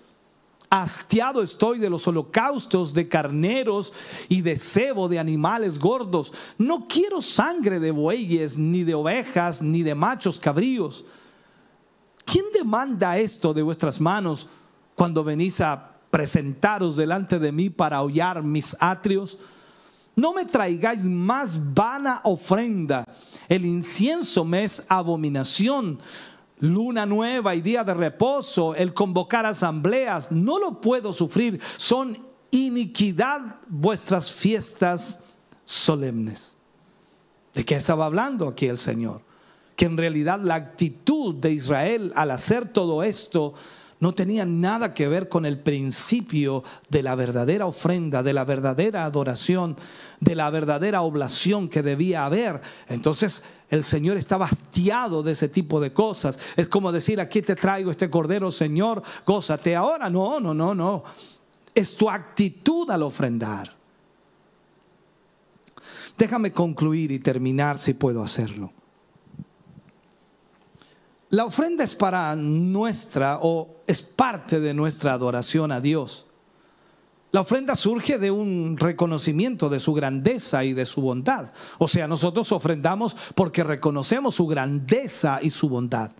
Hastiado 0.69 1.41
estoy 1.41 1.79
de 1.79 1.89
los 1.89 2.05
holocaustos 2.07 2.93
de 2.93 3.07
carneros 3.07 3.93
y 4.27 4.41
de 4.41 4.57
cebo 4.57 5.07
de 5.07 5.17
animales 5.17 5.79
gordos. 5.79 6.33
No 6.57 6.87
quiero 6.89 7.21
sangre 7.21 7.79
de 7.79 7.91
bueyes, 7.91 8.57
ni 8.57 8.83
de 8.83 8.93
ovejas, 8.93 9.61
ni 9.61 9.81
de 9.81 9.95
machos 9.95 10.37
cabríos. 10.37 11.05
¿Quién 12.25 12.45
demanda 12.53 13.17
esto 13.17 13.53
de 13.53 13.61
vuestras 13.61 14.01
manos 14.01 14.49
cuando 14.95 15.23
venís 15.23 15.61
a 15.61 15.93
presentaros 16.11 16.97
delante 16.97 17.39
de 17.39 17.53
mí 17.53 17.69
para 17.69 18.01
hollar 18.01 18.43
mis 18.43 18.75
atrios? 18.81 19.37
No 20.17 20.33
me 20.33 20.43
traigáis 20.43 21.05
más 21.05 21.57
vana 21.73 22.19
ofrenda. 22.25 23.05
El 23.47 23.65
incienso 23.65 24.43
me 24.43 24.65
es 24.65 24.85
abominación 24.89 25.99
luna 26.59 27.05
nueva 27.05 27.55
y 27.55 27.61
día 27.61 27.83
de 27.83 27.93
reposo, 27.93 28.75
el 28.75 28.93
convocar 28.93 29.45
asambleas, 29.45 30.31
no 30.31 30.59
lo 30.59 30.81
puedo 30.81 31.13
sufrir. 31.13 31.61
Son 31.77 32.17
iniquidad 32.51 33.57
vuestras 33.67 34.31
fiestas 34.31 35.19
solemnes. 35.65 36.57
¿De 37.53 37.65
qué 37.65 37.75
estaba 37.75 38.05
hablando 38.05 38.47
aquí 38.47 38.67
el 38.67 38.77
Señor? 38.77 39.21
Que 39.75 39.85
en 39.85 39.97
realidad 39.97 40.39
la 40.41 40.55
actitud 40.55 41.35
de 41.35 41.51
Israel 41.51 42.11
al 42.15 42.31
hacer 42.31 42.69
todo 42.69 43.03
esto 43.03 43.53
no 43.99 44.13
tenía 44.13 44.45
nada 44.45 44.93
que 44.93 45.07
ver 45.07 45.27
con 45.27 45.45
el 45.45 45.59
principio 45.59 46.63
de 46.89 47.01
la 47.01 47.15
verdadera 47.15 47.65
ofrenda, 47.65 48.21
de 48.21 48.33
la 48.33 48.45
verdadera 48.45 49.05
adoración, 49.05 49.75
de 50.19 50.35
la 50.35 50.49
verdadera 50.49 51.01
oblación 51.01 51.67
que 51.67 51.81
debía 51.81 52.25
haber. 52.25 52.61
Entonces 52.89 53.43
el 53.69 53.83
Señor 53.83 54.17
estaba 54.17 54.45
hastiado 54.45 55.23
de 55.23 55.31
ese 55.31 55.49
tipo 55.49 55.79
de 55.79 55.93
cosas. 55.93 56.39
Es 56.55 56.69
como 56.69 56.91
decir, 56.91 57.19
aquí 57.19 57.41
te 57.41 57.55
traigo 57.55 57.91
este 57.91 58.09
cordero, 58.09 58.51
Señor, 58.51 59.01
gózate 59.25 59.75
ahora. 59.75 60.09
No, 60.09 60.39
no, 60.39 60.53
no, 60.53 60.75
no. 60.75 61.03
Es 61.73 61.95
tu 61.95 62.09
actitud 62.09 62.89
al 62.91 63.03
ofrendar. 63.03 63.75
Déjame 66.17 66.51
concluir 66.51 67.11
y 67.11 67.19
terminar 67.19 67.77
si 67.77 67.93
puedo 67.93 68.23
hacerlo. 68.23 68.71
La 71.29 71.43
ofrenda 71.45 71.83
es 71.83 71.93
para 71.93 72.35
nuestra 72.35 73.39
o 73.41 73.81
es 73.85 74.01
parte 74.01 74.59
de 74.61 74.73
nuestra 74.73 75.13
adoración 75.13 75.71
a 75.71 75.81
Dios. 75.81 76.25
La 77.31 77.41
ofrenda 77.41 77.75
surge 77.75 78.17
de 78.17 78.31
un 78.31 78.77
reconocimiento 78.77 79.67
de 79.67 79.81
su 79.81 79.93
grandeza 79.93 80.63
y 80.63 80.73
de 80.73 80.85
su 80.85 81.01
bondad. 81.01 81.51
O 81.77 81.89
sea, 81.89 82.07
nosotros 82.07 82.51
ofrendamos 82.53 83.15
porque 83.35 83.65
reconocemos 83.65 84.35
su 84.35 84.47
grandeza 84.47 85.39
y 85.41 85.49
su 85.49 85.67
bondad. 85.67 86.11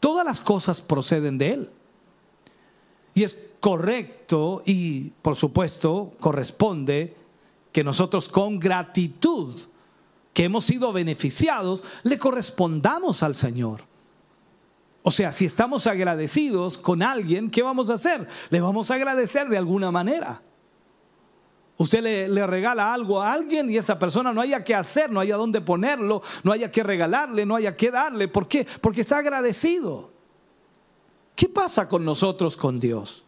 Todas 0.00 0.26
las 0.26 0.40
cosas 0.40 0.80
proceden 0.80 1.38
de 1.38 1.52
Él. 1.52 1.70
Y 3.14 3.22
es 3.22 3.36
correcto 3.60 4.62
y, 4.66 5.10
por 5.22 5.36
supuesto, 5.36 6.12
corresponde 6.18 7.16
que 7.70 7.84
nosotros 7.84 8.28
con 8.28 8.58
gratitud, 8.58 9.60
que 10.32 10.44
hemos 10.44 10.64
sido 10.64 10.92
beneficiados, 10.92 11.84
le 12.02 12.18
correspondamos 12.18 13.22
al 13.22 13.36
Señor. 13.36 13.93
O 15.06 15.10
sea, 15.10 15.32
si 15.32 15.44
estamos 15.44 15.86
agradecidos 15.86 16.78
con 16.78 17.02
alguien, 17.02 17.50
¿qué 17.50 17.62
vamos 17.62 17.90
a 17.90 17.94
hacer? 17.94 18.26
Le 18.48 18.58
vamos 18.62 18.90
a 18.90 18.94
agradecer 18.94 19.50
de 19.50 19.58
alguna 19.58 19.90
manera. 19.90 20.40
Usted 21.76 22.28
le, 22.30 22.46
regala 22.46 22.94
algo 22.94 23.20
a 23.20 23.34
alguien 23.34 23.70
y 23.70 23.76
esa 23.76 23.98
persona 23.98 24.32
no 24.32 24.40
haya 24.40 24.64
que 24.64 24.74
hacer, 24.74 25.10
no 25.10 25.20
haya 25.20 25.36
dónde 25.36 25.60
ponerlo, 25.60 26.22
no 26.42 26.52
haya 26.52 26.72
que 26.72 26.82
regalarle, 26.82 27.44
no 27.44 27.54
haya 27.54 27.76
que 27.76 27.90
darle. 27.90 28.28
¿Por 28.28 28.48
qué? 28.48 28.66
Porque 28.80 29.02
está 29.02 29.18
agradecido. 29.18 30.10
¿Qué 31.36 31.50
pasa 31.50 31.86
con 31.86 32.02
nosotros, 32.02 32.56
con 32.56 32.80
Dios? 32.80 33.24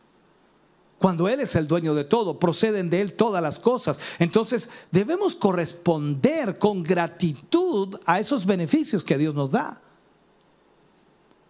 Cuando 0.99 1.29
Él 1.29 1.41
es 1.41 1.57
el 1.57 1.69
dueño 1.69 1.95
de 1.95 2.05
todo, 2.05 2.39
proceden 2.39 2.89
de 2.89 3.03
Él 3.03 3.13
todas 3.13 3.43
las 3.43 3.59
cosas. 3.59 4.01
Entonces 4.19 4.71
debemos 4.91 5.35
corresponder 5.35 6.59
con 6.59 6.83
gratitud 6.83 8.01
a 8.07 8.19
esos 8.19 8.47
beneficios 8.47 9.05
que 9.05 9.19
Dios 9.19 9.35
nos 9.35 9.51
da. 9.51 9.83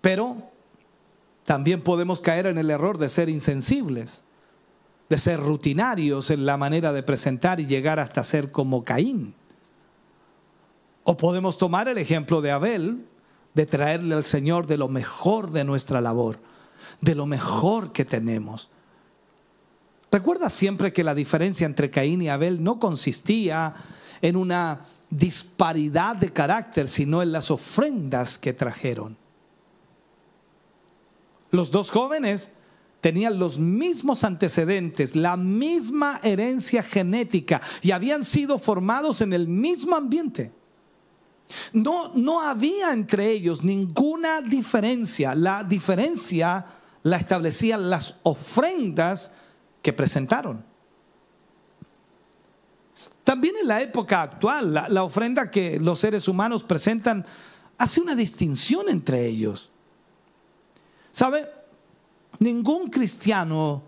Pero 0.00 0.36
también 1.44 1.82
podemos 1.82 2.20
caer 2.20 2.46
en 2.46 2.58
el 2.58 2.70
error 2.70 2.98
de 2.98 3.08
ser 3.08 3.28
insensibles, 3.28 4.24
de 5.08 5.18
ser 5.18 5.40
rutinarios 5.40 6.30
en 6.30 6.44
la 6.44 6.56
manera 6.56 6.92
de 6.92 7.02
presentar 7.02 7.60
y 7.60 7.66
llegar 7.66 8.00
hasta 8.00 8.24
ser 8.24 8.50
como 8.50 8.84
Caín. 8.84 9.34
O 11.04 11.16
podemos 11.16 11.56
tomar 11.56 11.88
el 11.88 11.98
ejemplo 11.98 12.40
de 12.40 12.50
Abel, 12.50 13.06
de 13.54 13.66
traerle 13.66 14.14
al 14.14 14.24
Señor 14.24 14.66
de 14.66 14.76
lo 14.76 14.88
mejor 14.88 15.52
de 15.52 15.64
nuestra 15.64 16.00
labor, 16.00 16.40
de 17.00 17.14
lo 17.14 17.26
mejor 17.26 17.92
que 17.92 18.04
tenemos. 18.04 18.68
Recuerda 20.10 20.50
siempre 20.50 20.92
que 20.92 21.04
la 21.04 21.14
diferencia 21.14 21.64
entre 21.64 21.90
Caín 21.90 22.22
y 22.22 22.28
Abel 22.28 22.62
no 22.62 22.80
consistía 22.80 23.74
en 24.20 24.36
una 24.36 24.86
disparidad 25.10 26.16
de 26.16 26.32
carácter, 26.32 26.88
sino 26.88 27.22
en 27.22 27.32
las 27.32 27.50
ofrendas 27.50 28.38
que 28.38 28.52
trajeron. 28.52 29.16
Los 31.50 31.70
dos 31.70 31.90
jóvenes 31.90 32.50
tenían 33.00 33.38
los 33.38 33.58
mismos 33.58 34.24
antecedentes, 34.24 35.14
la 35.14 35.36
misma 35.36 36.20
herencia 36.22 36.82
genética 36.82 37.60
y 37.82 37.92
habían 37.92 38.24
sido 38.24 38.58
formados 38.58 39.20
en 39.20 39.32
el 39.32 39.46
mismo 39.46 39.94
ambiente. 39.94 40.52
No, 41.72 42.12
no 42.14 42.40
había 42.40 42.92
entre 42.92 43.30
ellos 43.30 43.62
ninguna 43.62 44.40
diferencia. 44.40 45.34
La 45.34 45.62
diferencia 45.62 46.66
la 47.04 47.16
establecían 47.16 47.88
las 47.88 48.16
ofrendas 48.24 49.30
que 49.82 49.92
presentaron. 49.92 50.64
También 53.22 53.54
en 53.60 53.68
la 53.68 53.82
época 53.82 54.22
actual, 54.22 54.74
la, 54.74 54.88
la 54.88 55.04
ofrenda 55.04 55.50
que 55.50 55.78
los 55.78 56.00
seres 56.00 56.26
humanos 56.26 56.64
presentan 56.64 57.24
hace 57.78 58.00
una 58.00 58.16
distinción 58.16 58.88
entre 58.88 59.26
ellos. 59.26 59.70
¿Sabe? 61.16 61.50
Ningún 62.40 62.90
cristiano 62.90 63.82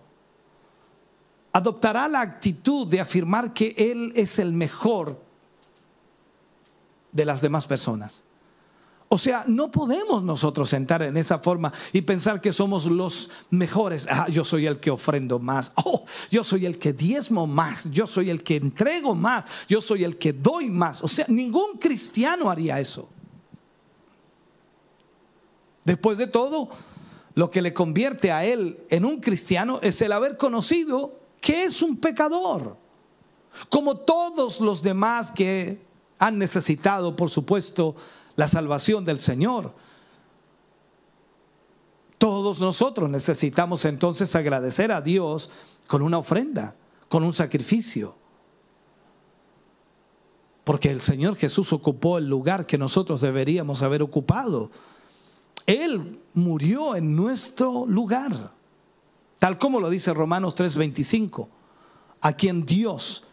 adoptará 1.53 2.09
la 2.09 2.23
actitud 2.23 2.87
de 2.87 3.03
afirmar 3.03 3.53
que 3.53 3.75
Él 3.77 4.15
es 4.17 4.39
el 4.39 4.55
mejor 4.55 5.21
de 7.13 7.27
las 7.27 7.43
demás 7.43 7.67
personas. 7.67 8.25
O 9.11 9.19
sea, 9.19 9.45
no 9.47 9.71
podemos 9.71 10.23
nosotros 10.23 10.71
sentar 10.71 11.03
en 11.03 11.19
esa 11.19 11.39
forma 11.39 11.71
y 11.93 12.01
pensar 12.01 12.41
que 12.41 12.51
somos 12.51 12.87
los 12.87 13.29
mejores. 13.51 14.07
Ah, 14.11 14.29
yo 14.31 14.43
soy 14.43 14.65
el 14.65 14.81
que 14.81 14.91
ofrendo 14.91 15.39
más. 15.39 15.73
Oh, 15.75 16.07
yo 16.31 16.43
soy 16.43 16.65
el 16.65 16.79
que 16.79 16.95
diezmo 16.95 17.47
más. 17.47 17.91
Yo 17.91 18.07
soy 18.07 18.31
el 18.31 18.43
que 18.43 18.57
entrego 18.57 19.15
más. 19.15 19.45
Yo 19.69 19.83
soy 19.83 20.03
el 20.03 20.17
que 20.17 20.33
doy 20.33 20.71
más. 20.71 21.05
O 21.05 21.09
sea, 21.09 21.27
ningún 21.29 21.77
cristiano 21.79 22.49
haría 22.51 22.81
eso. 22.81 23.07
Después 25.85 26.17
de 26.17 26.27
todo, 26.27 26.71
lo 27.39 27.53
que 27.53 27.63
le 27.63 27.73
convierte 27.73 28.33
a 28.33 28.45
él 28.45 28.81
en 28.91 29.05
un 29.05 29.21
cristiano 29.21 29.79
es 29.81 30.03
el 30.03 30.11
haber 30.11 30.37
conocido 30.37 31.21
que 31.41 31.63
es 31.63 31.83
un 31.83 31.97
pecador, 31.97 32.77
como 33.69 33.99
todos 33.99 34.61
los 34.61 34.83
demás 34.83 35.31
que 35.31 35.81
han 36.19 36.37
necesitado, 36.37 37.15
por 37.15 37.31
supuesto, 37.31 37.95
la 38.35 38.49
salvación 38.49 39.05
del 39.05 39.21
Señor. 39.21 39.73
Todos 42.19 42.59
nosotros 42.59 43.09
necesitamos 43.09 43.85
entonces 43.85 44.35
agradecer 44.35 44.91
a 44.91 45.01
Dios 45.01 45.49
con 45.87 46.03
una 46.03 46.19
ofrenda, 46.19 46.75
con 47.09 47.23
un 47.23 47.35
sacrificio. 47.35 48.17
Porque 50.65 50.91
el 50.91 51.03
Señor 51.03 51.37
Jesús 51.37 51.73
ocupó 51.73 52.19
el 52.19 52.29
lugar 52.29 52.67
que 52.67 52.79
nosotros 52.79 53.21
deberíamos 53.21 53.83
haber 53.83 54.03
ocupado. 54.03 54.73
Él 55.69 56.19
murió 56.33 56.97
en 56.97 57.15
nuestro 57.15 57.85
lugar, 57.85 58.53
tal 59.39 59.59
como 59.59 59.81
lo 59.81 59.91
dice 59.91 60.15
Romanos 60.15 60.55
3:25, 60.55 61.47
a 62.23 62.33
quien 62.33 62.65
Dios 62.65 63.25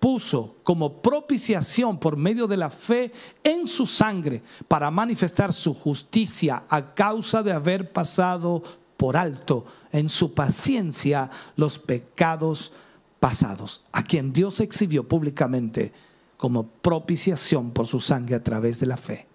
puso 0.00 0.56
como 0.62 1.02
propiciación 1.02 1.98
por 1.98 2.16
medio 2.16 2.46
de 2.46 2.56
la 2.56 2.70
fe 2.70 3.12
en 3.44 3.68
su 3.68 3.84
sangre 3.84 4.42
para 4.68 4.90
manifestar 4.90 5.52
su 5.52 5.74
justicia 5.74 6.64
a 6.66 6.94
causa 6.94 7.42
de 7.42 7.52
haber 7.52 7.92
pasado 7.92 8.62
por 8.96 9.14
alto 9.18 9.66
en 9.92 10.08
su 10.08 10.32
paciencia 10.32 11.28
los 11.56 11.78
pecados 11.78 12.72
pasados, 13.20 13.82
a 13.92 14.02
quien 14.02 14.32
Dios 14.32 14.60
exhibió 14.60 15.06
públicamente 15.06 15.92
como 16.38 16.66
propiciación 16.66 17.70
por 17.70 17.86
su 17.86 18.00
sangre 18.00 18.36
a 18.36 18.42
través 18.42 18.80
de 18.80 18.86
la 18.86 18.96
fe. 18.96 19.31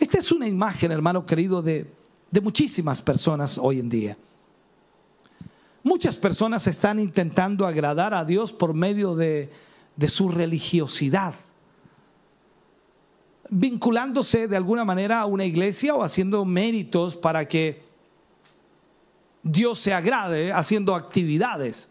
Esta 0.00 0.18
es 0.18 0.32
una 0.32 0.48
imagen, 0.48 0.90
hermano 0.90 1.26
querido, 1.26 1.60
de, 1.60 1.86
de 2.30 2.40
muchísimas 2.40 3.02
personas 3.02 3.58
hoy 3.58 3.78
en 3.78 3.90
día. 3.90 4.16
Muchas 5.82 6.16
personas 6.16 6.66
están 6.66 6.98
intentando 6.98 7.66
agradar 7.66 8.14
a 8.14 8.24
Dios 8.24 8.50
por 8.50 8.72
medio 8.72 9.14
de, 9.14 9.50
de 9.96 10.08
su 10.08 10.30
religiosidad, 10.30 11.34
vinculándose 13.50 14.48
de 14.48 14.56
alguna 14.56 14.86
manera 14.86 15.20
a 15.20 15.26
una 15.26 15.44
iglesia 15.44 15.94
o 15.94 16.02
haciendo 16.02 16.46
méritos 16.46 17.14
para 17.14 17.46
que 17.46 17.82
Dios 19.42 19.80
se 19.80 19.92
agrade 19.92 20.50
haciendo 20.50 20.94
actividades. 20.94 21.90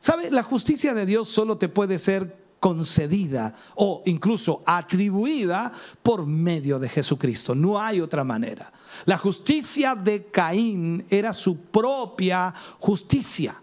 ¿Sabe? 0.00 0.30
La 0.30 0.42
justicia 0.42 0.94
de 0.94 1.04
Dios 1.04 1.28
solo 1.28 1.58
te 1.58 1.68
puede 1.68 1.98
ser 1.98 2.41
concedida 2.62 3.52
o 3.74 4.04
incluso 4.06 4.62
atribuida 4.64 5.72
por 6.00 6.24
medio 6.24 6.78
de 6.78 6.88
Jesucristo. 6.88 7.56
No 7.56 7.76
hay 7.76 8.00
otra 8.00 8.22
manera. 8.22 8.72
La 9.04 9.18
justicia 9.18 9.96
de 9.96 10.26
Caín 10.26 11.04
era 11.10 11.32
su 11.32 11.56
propia 11.56 12.54
justicia. 12.78 13.60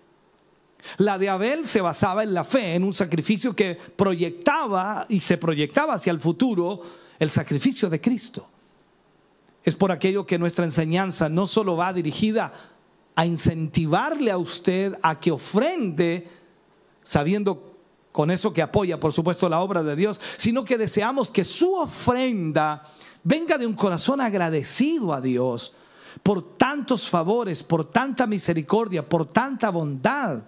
La 0.98 1.18
de 1.18 1.30
Abel 1.30 1.66
se 1.66 1.80
basaba 1.80 2.24
en 2.24 2.34
la 2.34 2.44
fe, 2.44 2.76
en 2.76 2.84
un 2.84 2.94
sacrificio 2.94 3.56
que 3.56 3.74
proyectaba 3.76 5.06
y 5.08 5.22
se 5.22 5.38
proyectaba 5.38 5.94
hacia 5.94 6.12
el 6.12 6.20
futuro 6.20 6.82
el 7.18 7.30
sacrificio 7.30 7.90
de 7.90 8.02
Cristo. 8.02 8.50
Es 9.64 9.76
por 9.76 9.94
aquello 9.94 10.26
que 10.26 10.38
nuestra 10.38 10.66
enseñanza 10.66 11.30
no 11.30 11.48
solo 11.48 11.78
va 11.78 11.94
dirigida 11.94 12.52
a 13.16 13.26
incentivarle 13.26 14.30
a 14.30 14.38
usted 14.38 14.94
a 15.02 15.18
que 15.22 15.32
ofrende, 15.32 16.28
sabiendo 17.02 17.69
con 18.12 18.32
eso 18.32 18.52
que 18.54 18.62
apoya, 18.62 19.00
por 19.00 19.14
supuesto, 19.14 19.48
la 19.50 19.60
obra 19.60 19.84
de 19.84 19.96
Dios, 19.96 20.20
sino 20.38 20.64
que 20.64 20.78
deseamos 20.78 21.30
que 21.30 21.44
su 21.44 21.74
ofrenda 21.76 22.88
venga 23.24 23.58
de 23.58 23.68
un 23.68 23.74
corazón 23.74 24.22
agradecido 24.22 25.14
a 25.14 25.22
Dios 25.22 25.74
por 26.24 26.58
tantos 26.58 27.10
favores, 27.10 27.64
por 27.64 27.90
tanta 27.90 28.28
misericordia, 28.28 29.08
por 29.08 29.26
tanta 29.26 29.70
bondad. 29.70 30.42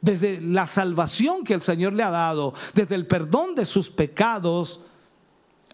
Desde 0.00 0.40
la 0.40 0.66
salvación 0.66 1.44
que 1.44 1.54
el 1.54 1.62
Señor 1.62 1.92
le 1.92 2.02
ha 2.02 2.10
dado, 2.10 2.54
desde 2.74 2.94
el 2.94 3.06
perdón 3.06 3.54
de 3.54 3.64
sus 3.64 3.88
pecados, 3.90 4.80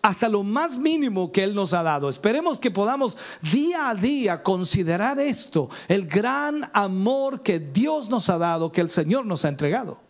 hasta 0.08 0.26
lo 0.30 0.42
más 0.42 0.78
mínimo 0.78 1.30
que 1.30 1.44
Él 1.44 1.54
nos 1.54 1.74
ha 1.74 1.82
dado. 1.82 2.08
Esperemos 2.08 2.58
que 2.58 2.70
podamos 2.70 3.18
día 3.52 3.90
a 3.90 3.94
día 3.94 4.42
considerar 4.42 5.20
esto, 5.20 5.68
el 5.86 6.06
gran 6.06 6.70
amor 6.72 7.42
que 7.42 7.60
Dios 7.60 8.08
nos 8.08 8.30
ha 8.30 8.38
dado, 8.38 8.72
que 8.72 8.80
el 8.80 8.88
Señor 8.88 9.26
nos 9.26 9.44
ha 9.44 9.50
entregado. 9.50 10.00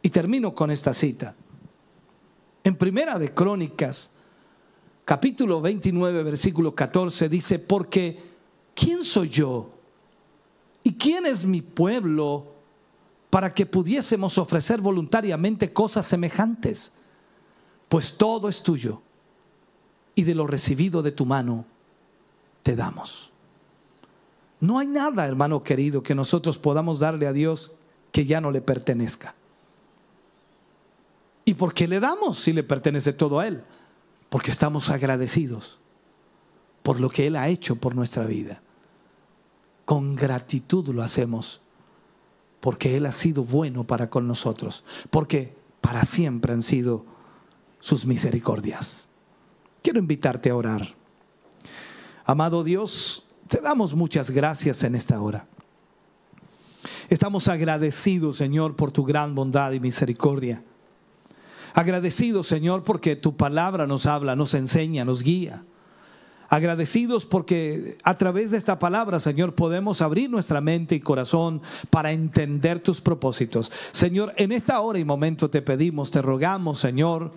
Y 0.00 0.10
termino 0.10 0.54
con 0.54 0.70
esta 0.70 0.94
cita. 0.94 1.34
En 2.62 2.76
Primera 2.76 3.18
de 3.18 3.34
Crónicas, 3.34 4.12
capítulo 5.04 5.60
29, 5.60 6.22
versículo 6.22 6.72
14, 6.72 7.28
dice, 7.28 7.58
porque 7.58 8.22
¿quién 8.76 9.02
soy 9.02 9.28
yo? 9.28 9.70
¿Y 10.84 10.94
quién 10.94 11.26
es 11.26 11.44
mi 11.44 11.62
pueblo 11.62 12.54
para 13.28 13.52
que 13.52 13.66
pudiésemos 13.66 14.38
ofrecer 14.38 14.80
voluntariamente 14.80 15.72
cosas 15.72 16.06
semejantes? 16.06 16.92
Pues 17.94 18.16
todo 18.16 18.48
es 18.48 18.60
tuyo 18.64 19.02
y 20.16 20.24
de 20.24 20.34
lo 20.34 20.48
recibido 20.48 21.00
de 21.00 21.12
tu 21.12 21.26
mano 21.26 21.64
te 22.64 22.74
damos. 22.74 23.30
No 24.58 24.80
hay 24.80 24.88
nada, 24.88 25.24
hermano 25.24 25.62
querido, 25.62 26.02
que 26.02 26.16
nosotros 26.16 26.58
podamos 26.58 26.98
darle 26.98 27.28
a 27.28 27.32
Dios 27.32 27.70
que 28.10 28.26
ya 28.26 28.40
no 28.40 28.50
le 28.50 28.60
pertenezca. 28.62 29.36
¿Y 31.44 31.54
por 31.54 31.72
qué 31.72 31.86
le 31.86 32.00
damos 32.00 32.40
si 32.40 32.52
le 32.52 32.64
pertenece 32.64 33.12
todo 33.12 33.38
a 33.38 33.46
Él? 33.46 33.62
Porque 34.28 34.50
estamos 34.50 34.90
agradecidos 34.90 35.78
por 36.82 36.98
lo 36.98 37.08
que 37.08 37.28
Él 37.28 37.36
ha 37.36 37.46
hecho 37.46 37.76
por 37.76 37.94
nuestra 37.94 38.26
vida. 38.26 38.60
Con 39.84 40.16
gratitud 40.16 40.88
lo 40.88 41.00
hacemos, 41.00 41.60
porque 42.58 42.96
Él 42.96 43.06
ha 43.06 43.12
sido 43.12 43.44
bueno 43.44 43.86
para 43.86 44.10
con 44.10 44.26
nosotros, 44.26 44.82
porque 45.10 45.54
para 45.80 46.04
siempre 46.04 46.52
han 46.52 46.62
sido 46.62 47.13
sus 47.84 48.06
misericordias. 48.06 49.10
Quiero 49.82 49.98
invitarte 49.98 50.48
a 50.48 50.56
orar. 50.56 50.88
Amado 52.24 52.64
Dios, 52.64 53.26
te 53.46 53.60
damos 53.60 53.94
muchas 53.94 54.30
gracias 54.30 54.82
en 54.84 54.94
esta 54.94 55.20
hora. 55.20 55.46
Estamos 57.10 57.46
agradecidos, 57.46 58.38
Señor, 58.38 58.74
por 58.74 58.90
tu 58.90 59.04
gran 59.04 59.34
bondad 59.34 59.72
y 59.72 59.80
misericordia. 59.80 60.64
Agradecidos, 61.74 62.46
Señor, 62.46 62.84
porque 62.84 63.16
tu 63.16 63.36
palabra 63.36 63.86
nos 63.86 64.06
habla, 64.06 64.34
nos 64.34 64.54
enseña, 64.54 65.04
nos 65.04 65.22
guía. 65.22 65.66
Agradecidos 66.48 67.26
porque 67.26 67.98
a 68.02 68.16
través 68.16 68.50
de 68.50 68.56
esta 68.56 68.78
palabra, 68.78 69.20
Señor, 69.20 69.54
podemos 69.54 70.00
abrir 70.00 70.30
nuestra 70.30 70.62
mente 70.62 70.94
y 70.94 71.00
corazón 71.00 71.60
para 71.90 72.12
entender 72.12 72.80
tus 72.80 73.02
propósitos. 73.02 73.70
Señor, 73.92 74.32
en 74.38 74.52
esta 74.52 74.80
hora 74.80 74.98
y 74.98 75.04
momento 75.04 75.50
te 75.50 75.60
pedimos, 75.60 76.10
te 76.10 76.22
rogamos, 76.22 76.78
Señor, 76.78 77.30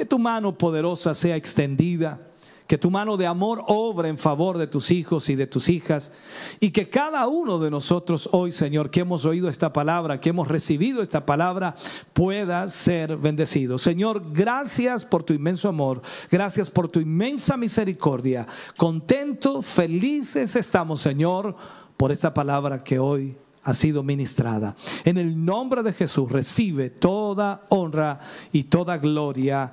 que 0.00 0.06
tu 0.06 0.18
mano 0.18 0.56
poderosa 0.56 1.14
sea 1.14 1.36
extendida, 1.36 2.26
que 2.66 2.78
tu 2.78 2.90
mano 2.90 3.18
de 3.18 3.26
amor 3.26 3.62
obra 3.66 4.08
en 4.08 4.16
favor 4.16 4.56
de 4.56 4.66
tus 4.66 4.90
hijos 4.90 5.28
y 5.28 5.34
de 5.34 5.46
tus 5.46 5.68
hijas, 5.68 6.10
y 6.58 6.70
que 6.70 6.88
cada 6.88 7.28
uno 7.28 7.58
de 7.58 7.70
nosotros 7.70 8.26
hoy, 8.32 8.50
Señor, 8.50 8.90
que 8.90 9.00
hemos 9.00 9.26
oído 9.26 9.50
esta 9.50 9.74
palabra, 9.74 10.18
que 10.18 10.30
hemos 10.30 10.48
recibido 10.48 11.02
esta 11.02 11.26
palabra, 11.26 11.76
pueda 12.14 12.66
ser 12.70 13.18
bendecido. 13.18 13.76
Señor, 13.76 14.32
gracias 14.32 15.04
por 15.04 15.22
tu 15.22 15.34
inmenso 15.34 15.68
amor, 15.68 16.00
gracias 16.30 16.70
por 16.70 16.88
tu 16.88 16.98
inmensa 17.00 17.58
misericordia. 17.58 18.46
Contentos, 18.78 19.66
felices 19.66 20.56
estamos, 20.56 21.02
Señor, 21.02 21.54
por 21.98 22.10
esta 22.10 22.32
palabra 22.32 22.82
que 22.82 22.98
hoy 22.98 23.36
ha 23.62 23.74
sido 23.74 24.02
ministrada. 24.02 24.76
En 25.04 25.18
el 25.18 25.44
nombre 25.44 25.82
de 25.82 25.92
Jesús 25.92 26.30
recibe 26.30 26.90
toda 26.90 27.66
honra 27.68 28.20
y 28.52 28.64
toda 28.64 28.96
gloria 28.98 29.72